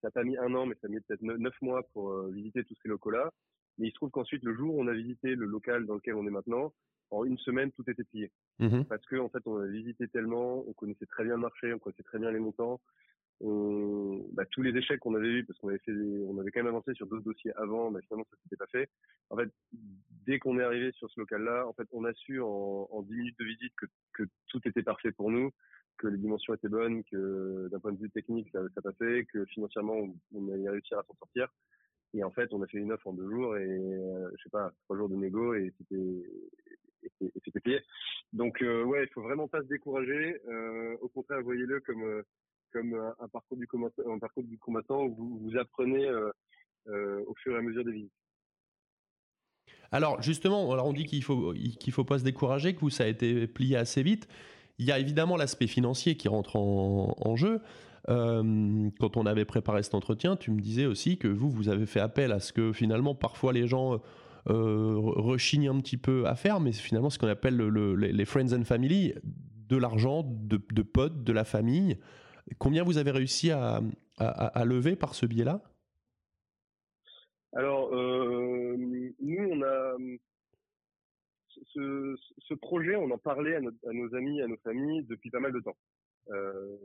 [0.00, 2.30] ça n'a pas mis un an, mais ça a mis peut-être neuf mois pour euh,
[2.32, 3.32] visiter tous ces locaux-là.
[3.78, 6.14] Mais il se trouve qu'ensuite, le jour où on a visité le local dans lequel
[6.14, 6.72] on est maintenant,
[7.10, 8.30] en une semaine, tout était plié.
[8.58, 11.72] Mmh Parce que en fait, on a visité tellement, on connaissait très bien le marché,
[11.72, 12.80] on connaissait très bien les montants,
[13.40, 16.68] bah, tous les échecs qu'on avait eu parce qu'on avait fait, on avait quand même
[16.68, 18.88] avancé sur d'autres dossiers avant, mais finalement ça s'était pas fait.
[19.30, 19.48] En fait,
[20.26, 23.14] dès qu'on est arrivé sur ce local-là, en fait, on a su en, en 10
[23.14, 25.52] minutes de visite que, que tout était parfait pour nous,
[25.98, 29.44] que les dimensions étaient bonnes, que d'un point de vue technique ça, ça passait, que
[29.46, 31.48] financièrement on, on allait réussir à s'en sortir.
[32.14, 34.50] Et en fait, on a fait une offre en deux jours et euh, je sais
[34.50, 37.80] pas trois jours de négo et c'était payé.
[38.32, 40.40] Donc euh, ouais, il faut vraiment pas se décourager.
[40.48, 42.22] Euh, au contraire, voyez-le comme euh,
[42.72, 46.06] comme un, parcours du combattant, où vous, apprenez
[46.86, 48.12] au fur et à mesure des visites.
[49.90, 53.04] Alors justement, alors on dit qu'il faut qu'il faut pas se décourager, que vous ça
[53.04, 54.28] a été plié assez vite.
[54.76, 57.62] Il y a évidemment l'aspect financier qui rentre en, en jeu.
[58.08, 61.86] Euh, quand on avait préparé cet entretien, tu me disais aussi que vous, vous avez
[61.86, 64.00] fait appel à ce que finalement, parfois, les gens
[64.48, 68.52] euh, rechignent un petit peu à faire, mais finalement, ce qu'on appelle le, les friends
[68.52, 71.98] and family, de l'argent, de, potes, de la famille,
[72.56, 73.82] Combien vous avez réussi à,
[74.64, 75.60] lever par ce biais-là?
[77.52, 78.76] Alors, euh,
[79.20, 79.96] nous, on a
[81.74, 85.40] ce, ce, projet, on en parlait à, à, nos amis, à nos familles depuis pas
[85.40, 85.76] mal de temps.
[86.30, 86.76] Euh,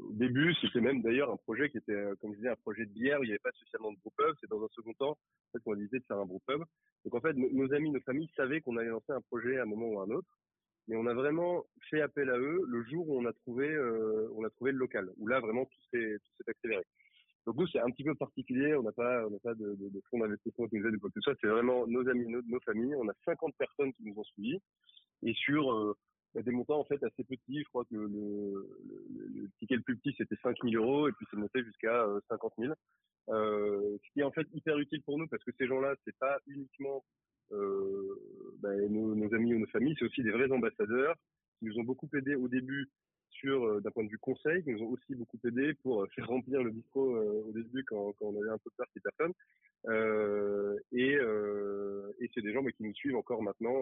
[0.00, 2.92] au début, c'était même d'ailleurs un projet qui était, comme je disais, un projet de
[2.92, 3.20] bière.
[3.20, 4.34] Où il n'y avait pas spécialement de pub.
[4.40, 6.64] C'est dans un second temps, en fait, qu'on a décidé de faire un pub.
[7.04, 9.66] Donc en fait, nos amis, nos familles savaient qu'on allait lancer un projet à un
[9.66, 10.28] moment ou à un autre
[10.88, 14.28] mais on a vraiment fait appel à eux le jour où on a trouvé euh,
[14.34, 16.16] on a trouvé le local où là vraiment tout s'est
[16.48, 16.82] accéléré
[17.46, 19.76] donc nous c'est un petit peu particulier on n'a pas on n'a pas de,
[20.10, 22.94] fonds d'investissement qui nous aident quoi que ce soit c'est vraiment nos amis nos, familles
[22.96, 24.58] on a 50 personnes qui nous ont suivis
[25.22, 25.96] et sur euh,
[26.42, 30.36] des montants en fait assez petits je crois que le, ticket le plus petit c'était
[30.42, 32.72] 5 000 euros et puis c'est monté jusqu'à 50 000
[33.30, 36.16] euh, ce qui est en fait hyper utile pour nous parce que ces gens-là c'est
[36.18, 37.04] pas uniquement
[37.52, 38.14] euh,
[38.60, 41.14] ben, nos, amis ou nos familles, c'est aussi des vrais ambassadeurs
[41.58, 42.88] qui nous ont beaucoup aidé au début
[43.30, 46.06] sur euh, d'un point de vue conseil, qui nous ont aussi beaucoup aidé pour euh,
[46.14, 49.32] faire remplir le bistrot au début quand, on avait un peu peur qu'il personne.
[49.86, 53.76] Euh, et, euh, et c'est des gens mais qui nous suivent encore maintenant.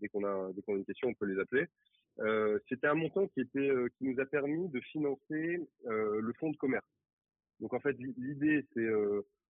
[0.00, 1.66] Dès qu'on a dès qu'on a une question, on peut les appeler.
[2.68, 6.86] C'était un montant qui était qui nous a permis de financer le fonds de commerce.
[7.60, 8.88] Donc en fait, l'idée c'est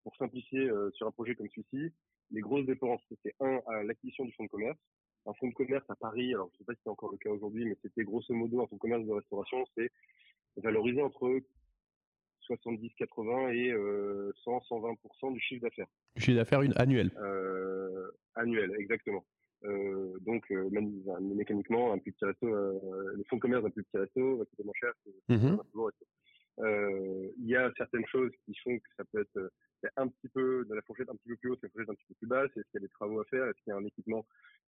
[0.04, 1.94] pour simplifier sur un projet comme celui-ci,
[2.32, 4.78] les grosses dépenses, c'était un, à l'acquisition du fonds de commerce.
[5.26, 7.18] Un fonds de commerce à Paris, alors je ne sais pas si c'est encore le
[7.18, 9.92] cas aujourd'hui, mais c'était grosso modo un fonds de commerce de restauration, c'est
[10.56, 11.42] valorisé entre
[12.42, 15.88] 70, 80 et euh, 100, 120% du chiffre d'affaires.
[16.16, 17.12] Du chiffre d'affaires annuel.
[17.18, 19.26] Euh, annuel, exactement.
[19.64, 20.70] Euh, donc euh,
[21.20, 24.46] mécaniquement, un plus petit resto, euh, le fonds de commerce d'un plus petit resto va
[24.46, 25.58] coûter moins cher que mmh.
[26.60, 29.52] Euh, il y a certaines choses qui font que ça peut être
[29.96, 32.06] un petit peu de la fourchette un petit peu plus haute, la fourchette un petit
[32.08, 32.50] peu plus basse.
[32.58, 33.46] Est-ce qu'il y a des travaux à faire?
[33.46, 34.26] Est-ce qu'il y a un équipement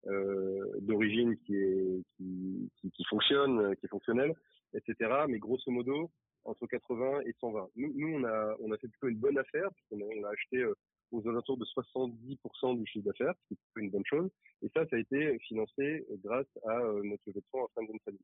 [0.07, 4.35] euh, d'origine qui, est, qui, qui, qui, fonctionne, qui est fonctionnel,
[4.75, 5.23] etc.
[5.27, 6.11] Mais grosso modo,
[6.45, 7.69] entre 80 et 120.
[7.75, 10.29] Nous, nous on a on a fait plutôt une bonne affaire puisqu'on a, on a
[10.29, 10.75] acheté euh,
[11.11, 14.29] aux alentours de 70% du chiffre d'affaires, ce qui est une bonne chose.
[14.61, 17.81] Et ça, ça a été financé grâce à euh, notre levée de fonds en fin
[17.81, 18.19] de famille.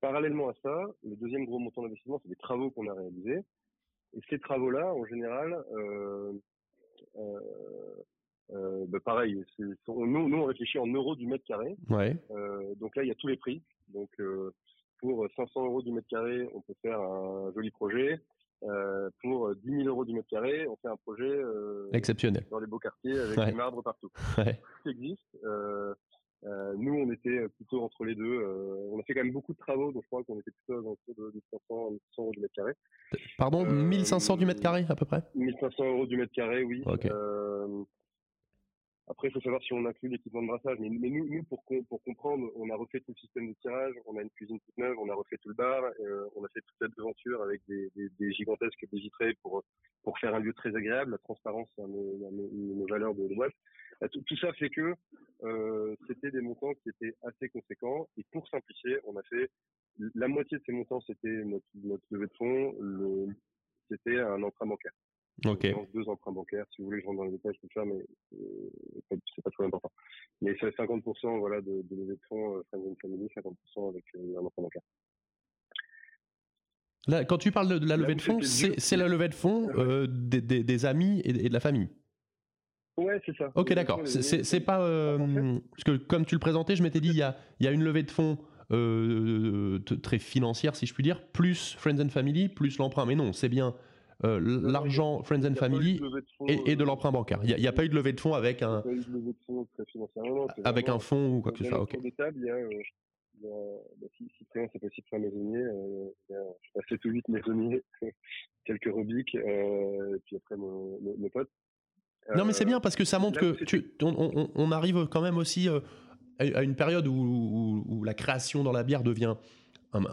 [0.00, 3.40] Parallèlement à ça, le deuxième gros montant d'investissement, c'est des travaux qu'on a réalisés.
[4.14, 6.32] Et ces travaux-là, en général, euh,
[7.16, 7.40] euh,
[8.52, 11.76] euh, bah pareil, nous, nous, on réfléchit en euros du mètre carré.
[11.90, 12.16] Ouais.
[12.30, 13.62] Euh, donc là, il y a tous les prix.
[13.88, 14.52] Donc euh,
[15.00, 18.20] pour 500 euros du mètre carré, on peut faire un joli projet.
[18.62, 21.30] Euh, pour 10 000 euros du mètre carré, on fait un projet
[21.96, 23.46] exceptionnel dans les beaux quartiers avec ouais.
[23.46, 24.10] des marbres partout.
[24.38, 24.60] Ouais.
[24.84, 25.36] Ça existe.
[26.44, 28.24] Euh, nous, on était plutôt entre les deux.
[28.24, 30.80] Euh, on a fait quand même beaucoup de travaux, donc je crois qu'on était plutôt
[30.82, 32.72] dans de, de 500, 500 euros du mètre carré.
[33.38, 35.22] Pardon, 1500 du mètre carré à peu près?
[35.34, 36.82] 1500 euros du mètre carré, oui.
[36.86, 37.10] Okay.
[39.08, 40.78] Après, il faut savoir si on inclut l'équipement de brassage.
[40.80, 43.94] Mais, mais nous, nous pour, pour, comprendre, on a refait tout le système de tirage,
[44.06, 46.48] on a une cuisine toute neuve, on a refait tout le bar, euh, on a
[46.48, 49.62] fait toute cette aventure avec des, des, des gigantesques des vitrées pour,
[50.02, 51.12] pour faire un lieu très agréable.
[51.12, 53.54] La transparence, c'est une, une, valeur de boîte.
[54.12, 54.94] Tout, tout, ça fait que
[55.44, 58.08] euh, c'était des montants qui étaient assez conséquents.
[58.16, 59.50] Et pour simplifier, on a fait
[60.14, 63.34] la moitié de ces montants, c'était notre, notre levée de fonds,
[63.88, 64.92] c'était un emprunt bancaire.
[65.44, 65.66] Ok.
[65.92, 68.02] deux emprunts bancaires, si vous voulez, je rentre dans les détails, peux faire, mais
[68.34, 69.92] euh, c'est pas trop important.
[70.40, 74.04] Mais c'est 50% voilà, de, de levée de fonds, euh, Friends and Family, 50% avec
[74.14, 74.82] euh, un emprunt bancaire.
[77.06, 80.06] Là, quand tu parles de, la levée de fonds, c'est la levée de fonds euh,
[80.08, 81.88] des, des, des, amis et, de la famille.
[82.96, 83.52] Ouais, c'est ça.
[83.54, 84.00] Ok, d'accord.
[84.06, 84.80] C'est pas.
[84.80, 87.70] Euh, parce que comme tu le présentais, je m'étais dit, il y a, y a,
[87.70, 88.38] une levée de fonds
[88.72, 93.06] euh, très financière, si je puis dire, plus Friends and Family, plus l'emprunt.
[93.06, 93.76] Mais non, c'est bien
[94.24, 96.00] euh, l'argent Friends and Family
[96.48, 97.40] et, de l'emprunt bancaire.
[97.44, 98.82] Il n'y a, pas eu de levée de fonds avec un.
[100.64, 101.82] avec un fonds ou quoi que ce soit.
[101.82, 101.96] Ok.
[102.02, 102.56] il y a,
[103.42, 107.82] bah, si, si c'est possible faire maisonnier, euh, je passais tout vite maisonnier,
[108.64, 111.50] quelques rubiques, et puis après mes potes.
[112.34, 115.68] Non, mais c'est bien parce que ça montre que tu, on, arrive quand même aussi
[115.68, 115.80] euh,
[116.40, 119.36] à une période où, la création dans la bière devient.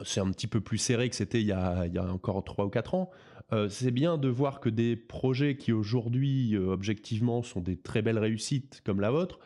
[0.05, 2.95] C'est un petit peu plus serré que c'était il, y a encore 3 ou 4
[2.95, 3.09] ans.
[3.53, 8.01] Euh, c'est bien de voir que des projets qui aujourd'hui, euh, objectivement, sont des très
[8.01, 9.39] belles réussites comme la vôtre,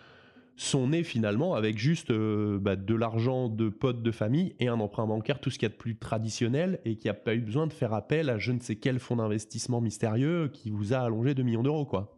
[0.55, 5.05] sont nés finalement avec juste bah, de l'argent de potes de famille et un emprunt
[5.05, 7.67] bancaire, tout ce qu'il y a de plus traditionnel et qui n'a pas eu besoin
[7.67, 11.35] de faire appel à je ne sais quel fonds d'investissement mystérieux qui vous a allongé
[11.35, 11.85] 2 millions d'euros.
[11.85, 12.17] quoi.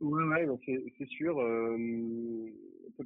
[0.00, 1.38] Ouais, c'est sûr.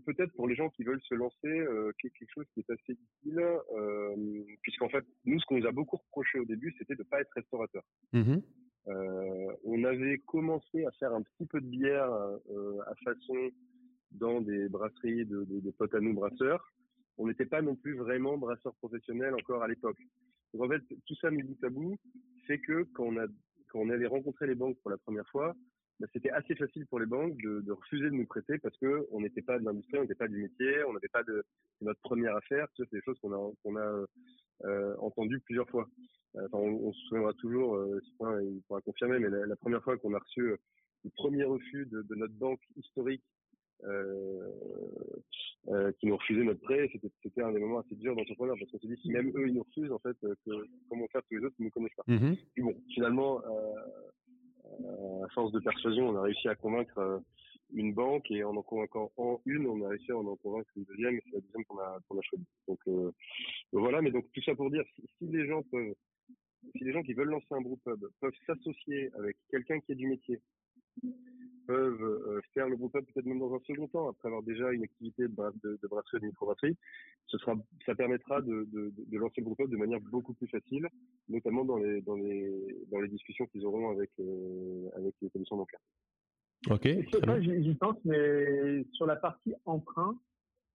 [0.06, 3.40] Peut-être pour les gens qui veulent se lancer, euh, quelque chose qui est assez utile,
[3.76, 7.08] euh, puisqu'en fait, nous, ce qu'on nous a beaucoup reproché au début, c'était de ne
[7.08, 7.82] pas être restaurateur.
[8.12, 8.36] Mmh
[8.88, 12.10] euh, on avait commencé à faire un petit peu de bière
[12.50, 13.50] euh, à façon
[14.10, 16.72] dans des brasseries de, de, de potes à nous brasseurs.
[17.16, 20.00] On n'était pas non plus vraiment brasseur professionnel encore à l'époque.
[20.52, 21.96] Donc en fait, tout ça mis bout à bout
[22.48, 23.26] fait que quand on a
[23.68, 25.54] quand on allait rencontrer les banques pour la première fois,
[26.02, 29.06] bah, c'était assez facile pour les banques de, de, refuser de nous prêter parce que
[29.12, 31.44] on n'était pas de l'industrie, on n'était pas du métier, on n'avait pas de,
[31.80, 32.66] notre première affaire.
[32.76, 34.04] c'est des choses qu'on a, qu'on a
[34.64, 35.86] euh, entendues plusieurs fois.
[36.34, 38.00] Enfin, on, on, se souviendra toujours, euh,
[38.42, 40.56] il pourra confirmer, mais la, première fois qu'on a reçu euh,
[41.04, 43.22] le premier refus de, de notre banque historique
[43.84, 44.48] euh,
[45.68, 46.90] euh, qui nous refusait notre prêt,
[47.22, 49.54] c'était un des moments assez durs d'entrepreneur parce qu'on s'est dit si même eux ils
[49.54, 50.50] nous refusent en fait, euh, que,
[50.88, 52.04] comment faire tous les autres qui ne nous connaissent pas.
[52.08, 53.40] Mmh Puis bon, finalement,
[55.24, 57.18] à force de persuasion, on a réussi à convaincre euh,
[57.72, 60.84] une banque et en en convainquant en une, on a réussi à en convaincre une
[60.84, 62.44] deuxième et c'est la deuxième qu'on a, qu'on a choisi.
[62.68, 63.12] Donc, euh,
[63.72, 64.84] voilà, mais donc tout ça pour dire,
[65.18, 65.94] si, les gens peuvent,
[66.76, 69.96] si les gens qui veulent lancer un groupe pub peuvent s'associer avec quelqu'un qui est
[69.96, 70.40] du métier,
[71.66, 74.82] peuvent euh, faire le groupe peut-être même dans un second temps, après avoir déjà une
[74.82, 76.76] activité de, de, de brasserie, de microbrasserie,
[77.26, 77.54] ce sera,
[77.86, 80.88] ça permettra de, de, de lancer le groupe de manière beaucoup plus facile,
[81.28, 85.56] notamment dans les, dans les, dans les discussions qu'ils auront avec, euh, avec les commissions
[85.56, 85.80] bancaires.
[86.70, 86.86] Ok.
[87.40, 90.18] J'y pense, mais sur la partie emprunt,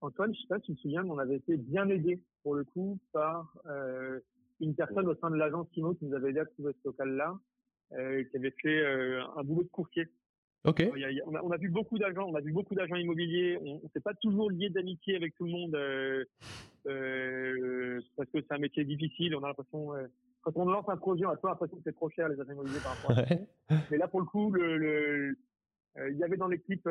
[0.01, 2.55] Antoine, je sais pas si tu te souviens, mais on avait été bien aidé pour
[2.55, 4.19] le coup par euh,
[4.59, 7.39] une personne au sein de l'agence Simo qui nous avait aidé à trouver ce local-là,
[7.93, 10.05] euh, qui avait fait euh, un boulot de courtier
[10.65, 10.83] Ok.
[11.25, 13.57] on, a, vu beaucoup d'agents, on a vu beaucoup d'agents immobiliers.
[13.61, 16.25] On, ne s'est pas toujours lié d'amitié avec tout le monde euh,
[16.87, 19.35] euh, parce que c'est un métier difficile.
[19.35, 20.07] On a l'impression, euh,
[20.41, 22.51] quand on lance un projet, on a toujours l'impression que c'est trop cher les agents
[22.51, 23.75] immobiliers par rapport à.
[23.91, 25.37] Mais là, pour le coup, le,
[26.09, 26.87] il y avait dans l'équipe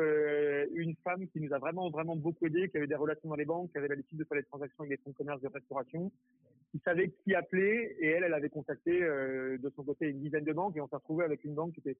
[0.73, 3.45] une femme qui nous a vraiment vraiment beaucoup aidé, qui avait des relations dans les
[3.45, 6.11] banques, qui avait l'habitude de faire des transactions avec des fonds de commerce de restauration,
[6.71, 10.51] qui savait qui appeler et elle, elle avait contacté de son côté une dizaine de
[10.53, 11.97] banques et on s'est retrouvé avec une banque qui était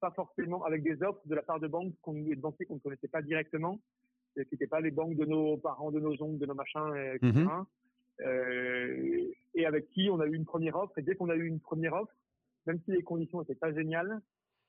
[0.00, 2.80] pas forcément avec des offres de la part de banques qu'on de banquiers qu'on ne
[2.80, 3.80] connaissait pas directement,
[4.34, 7.32] qui n'étaient pas les banques de nos parents, de nos oncles, de nos machins, etc.
[7.32, 7.64] Mhm.
[8.22, 10.98] Euh, et avec qui on a eu une première offre.
[10.98, 12.14] Et dès qu'on a eu une première offre,
[12.66, 14.20] même si les conditions n'étaient pas géniales,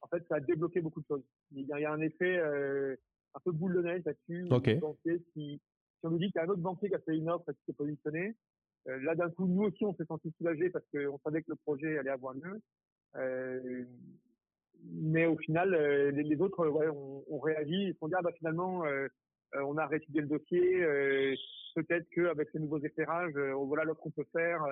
[0.02, 1.24] en fait, ça a débloqué beaucoup de choses.
[1.52, 2.96] Il y a, un effet euh,
[3.36, 4.48] un peu boule de neige là-dessus.
[4.50, 4.80] Okay.
[5.06, 5.62] Si, si,
[6.04, 7.54] on nous dit qu'il y a un autre banquier qui a fait une offre et
[7.54, 8.36] qui s'est positionné,
[8.88, 11.56] euh, là d'un coup, nous aussi, on s'est senti soulagé parce qu'on savait que le
[11.58, 12.62] projet allait avoir lieu.
[13.16, 13.84] Euh,
[14.90, 18.14] mais au final, euh, les, les, autres ouais, ont, ont réagi, ils se sont dit
[18.18, 19.08] ah bah finalement euh,
[19.56, 20.82] euh, on a réétudié le dossier,
[21.76, 24.66] peut-être qu'avec ces nouveaux éclairages, voilà l'offre qu'on peut faire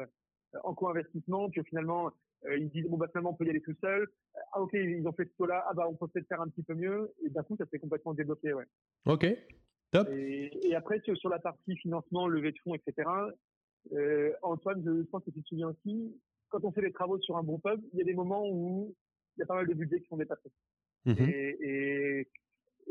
[0.63, 2.12] en co-investissement, puis finalement
[2.50, 4.08] ils disent bon bah finalement on peut y aller tout seul,
[4.54, 6.63] ah ok ils ont fait ce là ah bah on peut peut-être faire un petit
[6.63, 8.65] peu mieux, et d'un coup ça s'est complètement débloqué ouais.
[9.06, 9.26] Ok,
[9.91, 10.08] top.
[10.12, 13.10] Et, et après sur, sur, la partie financement, levée de fonds, etc.
[14.42, 16.15] Antoine, je pense que tu te souviens aussi,
[16.50, 18.96] quand on fait des travaux sur un bon pub, il y a des moments où
[19.40, 20.52] y a pas mal de budgets qui sont dépassés.
[21.06, 21.13] Mmh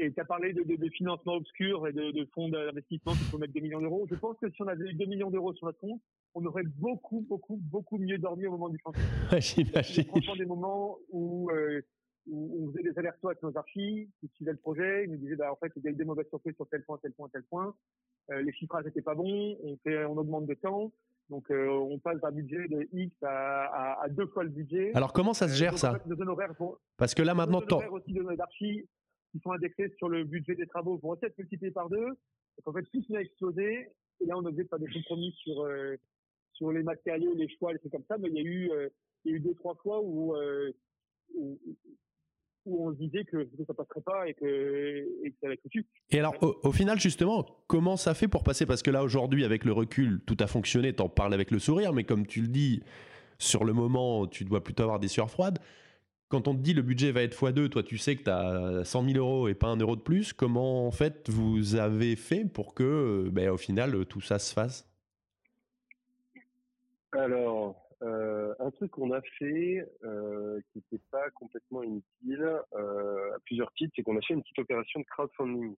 [0.01, 3.24] et, tu as parlé de, de, de, financement obscur et de, de fonds d'investissement qui
[3.24, 4.07] faut mettre 2 millions d'euros.
[4.09, 6.01] Je pense que si on avait eu 2 millions d'euros sur notre compte,
[6.34, 9.03] on aurait beaucoup, beaucoup, beaucoup mieux dormi au moment du chantier.
[9.40, 10.05] J'imagine.
[10.05, 11.82] Franchement, des moments où, euh,
[12.28, 15.34] où on faisait des allers-retours avec nos archis, qui suivaient le projet, ils nous disaient,
[15.34, 17.28] bah, en fait, il y a eu des mauvaises surprises sur tel point, tel point,
[17.32, 17.74] tel point.
[18.30, 20.92] Euh, les chiffrages n'étaient pas bons, on, fait, on augmente de temps.
[21.31, 24.93] Donc on passe d'un budget de X à, à, deux fois le budget.
[24.95, 25.99] Alors comment ça se gère ça
[26.97, 28.87] Parce que là maintenant, honoraires aussi de archives
[29.33, 32.07] qui sont indexés sur le budget des travaux vont être multipliés par deux.
[32.07, 35.33] Donc en fait tout a explosé et là on a obligé de faire des compromis
[35.43, 35.68] sur
[36.55, 38.16] sur les matériaux, les choix, les trucs comme ça.
[38.18, 38.70] Mais il y a eu
[39.24, 40.35] il y a eu deux trois fois où,
[41.35, 41.59] où
[42.66, 44.44] où on se disait que, ça passerait pas et que,
[45.24, 45.86] et que ça allait être foutu.
[46.11, 48.66] Et alors, au, final, justement, comment ça fait pour passer?
[48.66, 51.92] Parce que là, aujourd'hui, avec le recul, tout a fonctionné, t'en parles avec le sourire,
[51.92, 52.82] mais comme tu le dis,
[53.38, 55.59] sur le moment, tu dois plutôt avoir des sueurs froides.
[56.28, 58.84] Quand on te dit le budget va être x2, toi tu sais que tu as
[58.84, 62.44] 100 000 euros et pas un euro de plus, comment en fait vous avez fait
[62.44, 64.86] pour que ben, au final tout ça se fasse?
[67.12, 73.38] Alors, euh, un truc qu'on a fait euh, qui n'était pas complètement inutile euh, à
[73.44, 75.74] plusieurs titres, c'est qu'on a fait une petite opération de crowdfunding.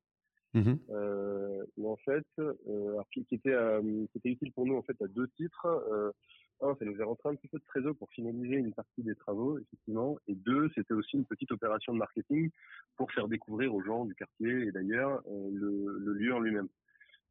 [0.52, 3.54] Mmh euh, en fait, euh, qui, était
[4.10, 5.66] qui était utile pour nous en fait à deux titres.
[6.60, 9.14] un, ça nous a rentré un petit peu de trésor pour finaliser une partie des
[9.14, 10.18] travaux, effectivement.
[10.28, 12.50] Et deux, c'était aussi une petite opération de marketing
[12.96, 16.68] pour faire découvrir aux gens du quartier et d'ailleurs le, le lieu en lui-même.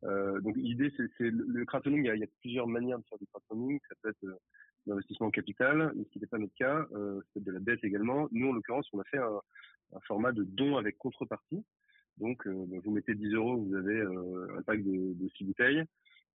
[0.05, 2.03] Euh, donc l'idée, c'est le crowdfunding.
[2.03, 3.79] Il y, a, il y, a, plusieurs manières de faire du crowdfunding.
[3.89, 4.39] Ça peut être
[4.85, 8.27] d'investissement en capital, ce qui n'était pas notre cas, euh, c'était de la dette également.
[8.31, 9.41] Nous, en l'occurrence, on a fait un,
[9.95, 11.63] un, format de don avec contrepartie.
[12.17, 15.83] Donc, euh, vous mettez 10 euros, vous avez euh, un pack de, de 6 bouteilles.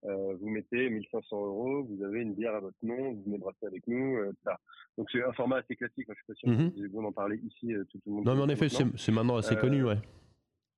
[0.03, 3.65] Euh, vous mettez 1500 euros, vous avez une bière à votre nom, vous venez brasser
[3.65, 4.55] avec nous, etc.
[4.97, 6.07] Donc c'est un format assez classique.
[6.07, 8.25] Moi, je suis pas sûr que vous en parler ici tout, le monde.
[8.25, 9.97] Non, mais en effet, c'est maintenant assez connu, ouais.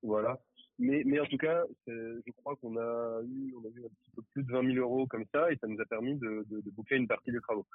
[0.01, 0.39] Voilà.
[0.79, 4.11] Mais, mais en tout cas, je crois qu'on a eu, on a eu un petit
[4.15, 6.61] peu plus de 20 000 euros comme ça, et ça nous a permis de, de,
[6.61, 7.65] de boucler une partie des travaux.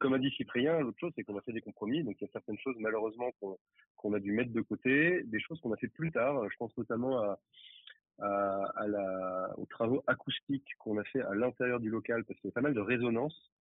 [0.00, 2.02] Comme a dit Cyprien, l'autre chose, c'est qu'on a fait des compromis.
[2.02, 3.56] Donc il y a certaines choses, malheureusement, qu'on
[3.96, 6.48] qu'on a dû mettre de côté, des choses qu'on a fait plus tard.
[6.50, 7.38] Je pense notamment à,
[8.18, 12.48] à, à la, aux travaux acoustiques qu'on a fait à l'intérieur du local, parce qu'il
[12.48, 13.52] y a pas mal de résonance.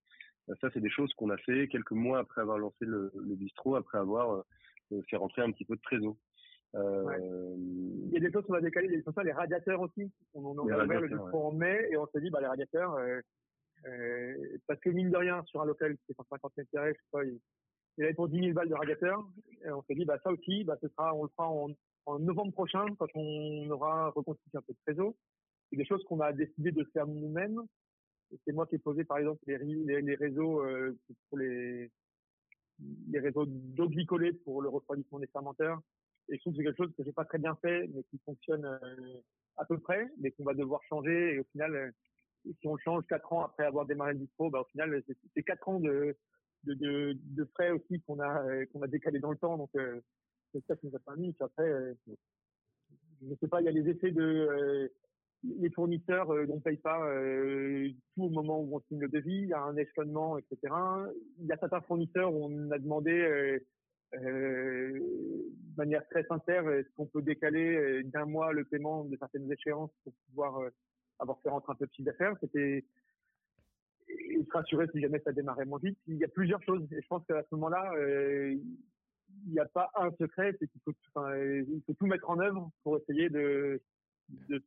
[0.62, 3.76] Ça, c'est des choses qu'on a fait quelques mois après avoir lancé le, le bistrot,
[3.76, 4.44] après avoir
[4.92, 6.16] euh, fait rentrer un petit peu de trésor.
[6.76, 7.56] Euh,
[8.06, 10.12] Il y a des choses qu'on a décalées, des choses, les radiateurs aussi.
[10.34, 12.94] On, on a ouvert le bistrot en mai et on s'est dit, bah, les radiateurs,
[12.96, 13.20] euh,
[13.88, 17.00] euh, parce que mine de rien, sur un local qui fait 150 mètres carrés, je
[17.00, 17.40] sais pas, il,
[17.98, 19.28] il avait pour 10 000 balles de radiateurs.
[19.66, 21.70] Et on s'est dit, bah, ça aussi, bah, ce sera, on le fera en,
[22.06, 25.16] en novembre prochain quand on aura reconstitué un peu de réseau.
[25.70, 27.62] C'est des choses qu'on a décidé de faire nous-mêmes.
[28.46, 30.64] C'est moi qui ai posé, par exemple, les, les, les réseaux
[31.30, 31.92] pour les,
[33.10, 35.80] les réseaux d'eau glycolée pour le refroidissement des fermenteurs
[36.30, 38.18] et je trouve que c'est quelque chose que j'ai pas très bien fait, mais qui
[38.20, 39.22] fonctionne euh,
[39.58, 41.36] à peu près, mais qu'on va devoir changer.
[41.36, 41.92] Et au final, euh,
[42.60, 45.04] si on le change quatre ans après avoir démarré le bistrot, bah, au final,
[45.36, 46.16] c'est quatre ans de,
[46.64, 49.58] de, frais aussi qu'on a, euh, qu'on a décalé dans le temps.
[49.58, 49.72] Donc,
[50.54, 51.36] c'est ça qui nous a permis.
[51.40, 54.90] Après, je ne sais pas, il y a les effets de
[55.44, 57.00] les fournisseurs euh, on paye pas
[58.16, 60.74] tout au moment où on signe le devis, il y a un échelonnement, etc.
[61.40, 63.60] Il y a certains fournisseurs où on a demandé euh,
[64.14, 69.52] de manière très sincère, est-ce qu'on peut décaler euh, d'un mois le paiement de certaines
[69.52, 70.70] échéances pour pouvoir euh,
[71.20, 72.36] avoir fait rentrer un peu de chiffre d'affaires?
[72.42, 72.86] C'était
[74.08, 75.98] et se rassurer si jamais ça démarrait moins vite.
[76.08, 77.94] Il y a plusieurs choses et je pense qu'à ce moment-là,
[78.56, 82.72] il n'y a pas un secret, c'est qu'il faut, il faut tout mettre en œuvre
[82.82, 83.80] pour essayer de,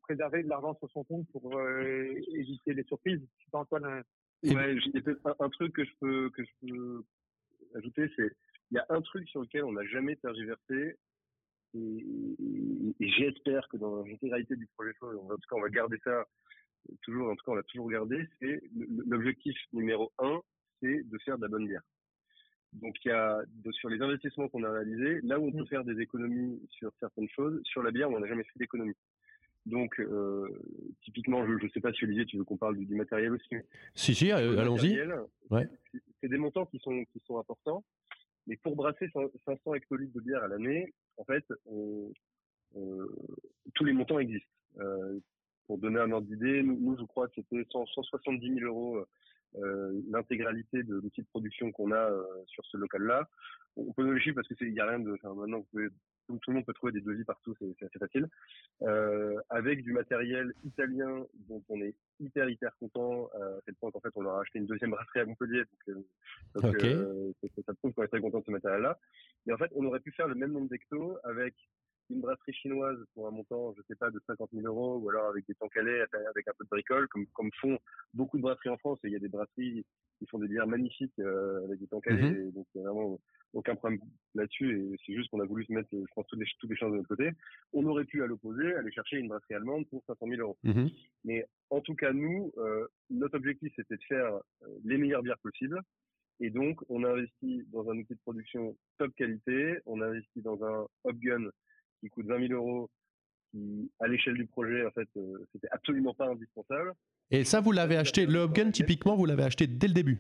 [0.03, 3.21] préserver de l'argent sur son compte pour éviter les surprises.
[3.39, 4.05] Je sais pas Antoine.
[4.45, 4.77] Ouais,
[5.25, 6.31] un, un, truc que je peux
[7.77, 8.31] ajouter, c'est
[8.71, 10.97] il y a un truc sur lequel on n'a jamais tergiversé,
[11.75, 16.27] et, j'espère que dans l'intégralité du projet en tout cas, on va garder ça
[17.03, 18.63] toujours, en tout cas, on l'a toujours gardé, c'est
[19.07, 20.41] l'objectif numéro un,
[20.81, 21.83] c'est de faire de la bonne bière.
[22.73, 23.43] Donc, il y a,
[23.73, 25.69] sur les investissements qu'on a réalisés, là où on peut mm.
[25.69, 28.97] faire des économies sur certaines choses, sur la bière, on n'a jamais fait d'économie.
[29.65, 30.49] Donc, euh,
[31.03, 33.57] typiquement, je ne sais pas si Olivier, tu veux qu'on parle du, matériel aussi.
[33.95, 35.01] Si, si, euh, allons-y.
[35.51, 35.69] Ouais.
[36.21, 37.85] C'est des montants qui sont, qui sont importants.
[38.47, 39.09] Mais pour brasser
[39.45, 41.45] 500 hectolitres de bière à l'année, en fait,
[43.75, 44.49] tous les montants existent.
[44.79, 45.21] Euh,
[45.67, 49.05] pour donner un ordre d'idée, nous, je crois que c'était 170 000 euros
[49.57, 53.29] euh, l'intégralité de l'outil de production qu'on a euh, sur ce local-là.
[53.77, 55.13] On peut le chiffres parce que c'est il y a rien de.
[55.13, 55.89] Enfin, maintenant, vous pouvez
[56.27, 58.29] tout, le monde peut trouver des devis partout, c'est assez facile.
[58.83, 63.91] Euh, avec du matériel italien dont on est hyper hyper content, euh, à tel point
[63.91, 67.33] qu'en fait on leur a acheté une deuxième brasserie à Montpellier, donc, euh, donc euh,
[67.43, 68.99] ça, ça prouve qu'on est très content de ce matériel-là.
[69.47, 71.55] Mais en fait, on aurait pu faire le même nombre d'hectos avec
[72.13, 75.27] une brasserie chinoise pour un montant, je sais pas, de 50 000 euros, ou alors
[75.27, 77.79] avec des temps avec un peu de bricole, comme, comme font
[78.15, 78.99] beaucoup de brasseries en France.
[79.05, 79.85] Et il y a des brasseries
[80.19, 83.19] qui font des bières magnifiques euh, avec des temps et donc il y a vraiment
[83.55, 84.01] aucun problème
[84.35, 84.79] là-dessus.
[84.79, 86.93] Et c'est juste qu'on a voulu se mettre, je pense, toutes les, toutes les chances
[86.93, 87.31] de notre côté.
[87.73, 90.59] On aurait pu, à l'opposé, aller chercher une brasserie allemande pour 500 000 euros.
[90.63, 90.89] Mhm.
[91.25, 95.39] Mais en tout cas, nous, euh, notre objectif, c'était de faire euh, les meilleures bières
[95.39, 95.81] possibles.
[96.41, 99.79] Et donc, on a investi dans un outil de production top qualité.
[99.87, 101.51] On a investi dans un Hop Gun
[102.03, 102.91] qui coûte 20 000 euros,
[103.51, 106.93] qui, à l'échelle du projet, en fait, euh, c'était absolument pas indispensable.
[107.31, 110.19] Et ça, vous l'avez acheté, le Hop Gun, typiquement, vous l'avez acheté dès le début?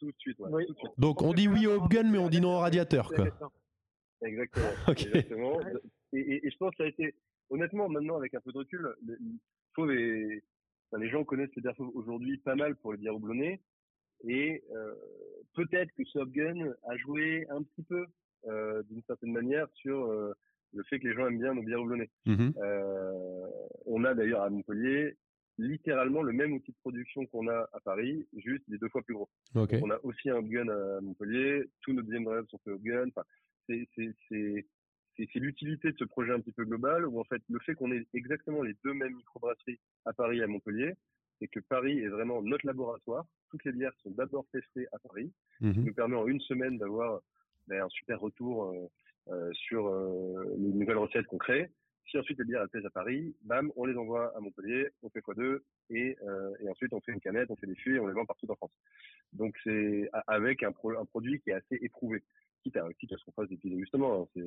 [0.00, 0.66] Tout de suite, ouais, Oui.
[0.66, 0.92] tout de suite.
[0.98, 3.26] Donc on dit oui au Hop Gun, mais on dit non au radiateur, quoi.
[4.22, 4.66] Exactement.
[4.88, 5.06] Ok.
[5.06, 5.60] Exactement.
[6.12, 7.14] Et, et- et je pense que ça a été,
[7.50, 9.18] honnêtement, maintenant, avec un peu de recul, le- le
[9.74, 10.42] Fauve est-
[10.90, 13.60] enfin, les gens connaissent les bières Fauve aujourd'hui pas mal pour les bières houblonnées.
[14.24, 14.94] Et euh,
[15.54, 18.04] peut-être que ce Hop Gun a joué un petit peu,
[18.48, 20.32] euh, d'une certaine manière, sur euh,
[20.74, 22.10] le fait que les gens aiment bien nos bières houblonnées.
[22.58, 23.46] Euh,
[23.86, 25.16] on a d'ailleurs à Montpellier
[25.58, 29.14] littéralement le même outil de production qu'on a à Paris, juste des deux fois plus
[29.14, 29.28] gros.
[29.82, 31.64] On a aussi un gun à Montpellier.
[31.82, 33.08] Tous nos deuxièmes drives sont faits au gun.
[33.08, 33.22] Enfin,
[33.68, 34.14] c'est, c'est,
[35.16, 37.92] c'est, l'utilité de ce projet un petit peu global où en fait le fait qu'on
[37.92, 40.94] ait exactement les deux mêmes microbrasseries à Paris et à Montpellier,
[41.38, 43.26] c'est que Paris est vraiment notre laboratoire.
[43.50, 45.30] Toutes les bières sont d'abord testées à Paris.
[45.60, 45.84] Ça Mhm.
[45.84, 47.20] nous permet en une semaine d'avoir
[47.68, 48.88] ben, un super retour euh,
[49.52, 51.70] sur euh, les nouvelles recettes qu'on crée.
[52.10, 55.20] Si ensuite les bières elles à Paris, bam, on les envoie à Montpellier, on fait
[55.20, 55.60] x2
[55.90, 58.26] et, euh, et ensuite on fait une canette, on fait des fûts on les vend
[58.26, 58.72] partout en France.
[59.32, 62.22] Donc c'est avec un, pro- un produit qui est assez éprouvé,
[62.64, 64.28] quitte à, quitte à ce qu'on fasse des petits ajustements.
[64.36, 64.42] hein.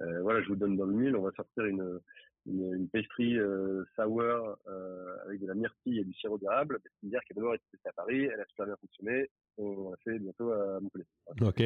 [0.00, 2.00] Euh, voilà, je vous donne dans le mille, on va sortir une,
[2.46, 4.22] une, une pastry euh, sour
[4.66, 6.78] euh, avec de la myrtille et du sirop d'érable.
[6.82, 9.28] C'est une bière qui a d'abord été testée à Paris, elle a super bien fonctionné,
[9.58, 11.04] on l'a fait bientôt à Montpellier.
[11.26, 11.48] Voilà.
[11.50, 11.62] Ok.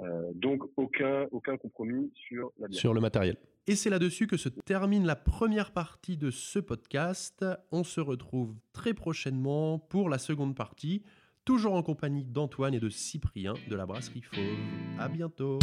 [0.00, 2.80] Euh, donc aucun aucun compromis sur la bière.
[2.80, 3.36] Sur le matériel.
[3.66, 7.44] Et c'est là-dessus que se termine la première partie de ce podcast.
[7.72, 11.02] On se retrouve très prochainement pour la seconde partie,
[11.44, 15.00] toujours en compagnie d'Antoine et de Cyprien de la brasserie Fauve.
[15.00, 15.58] À bientôt.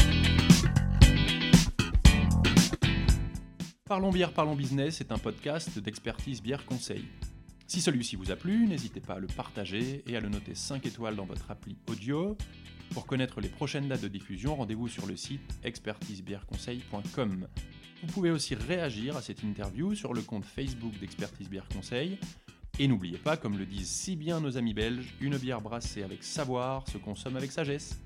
[3.86, 7.06] Parlons bière, parlons business est un podcast d'expertise bière conseil.
[7.68, 10.86] Si celui-ci vous a plu, n'hésitez pas à le partager et à le noter 5
[10.86, 12.36] étoiles dans votre appli audio.
[12.94, 17.48] Pour connaître les prochaines dates de diffusion, rendez-vous sur le site expertisebièreconseil.com.
[18.04, 22.20] Vous pouvez aussi réagir à cette interview sur le compte Facebook d'Expertise Bière Conseil.
[22.78, 26.24] Et n'oubliez pas, comme le disent si bien nos amis belges, une bière brassée avec
[26.24, 28.00] savoir se consomme avec sagesse.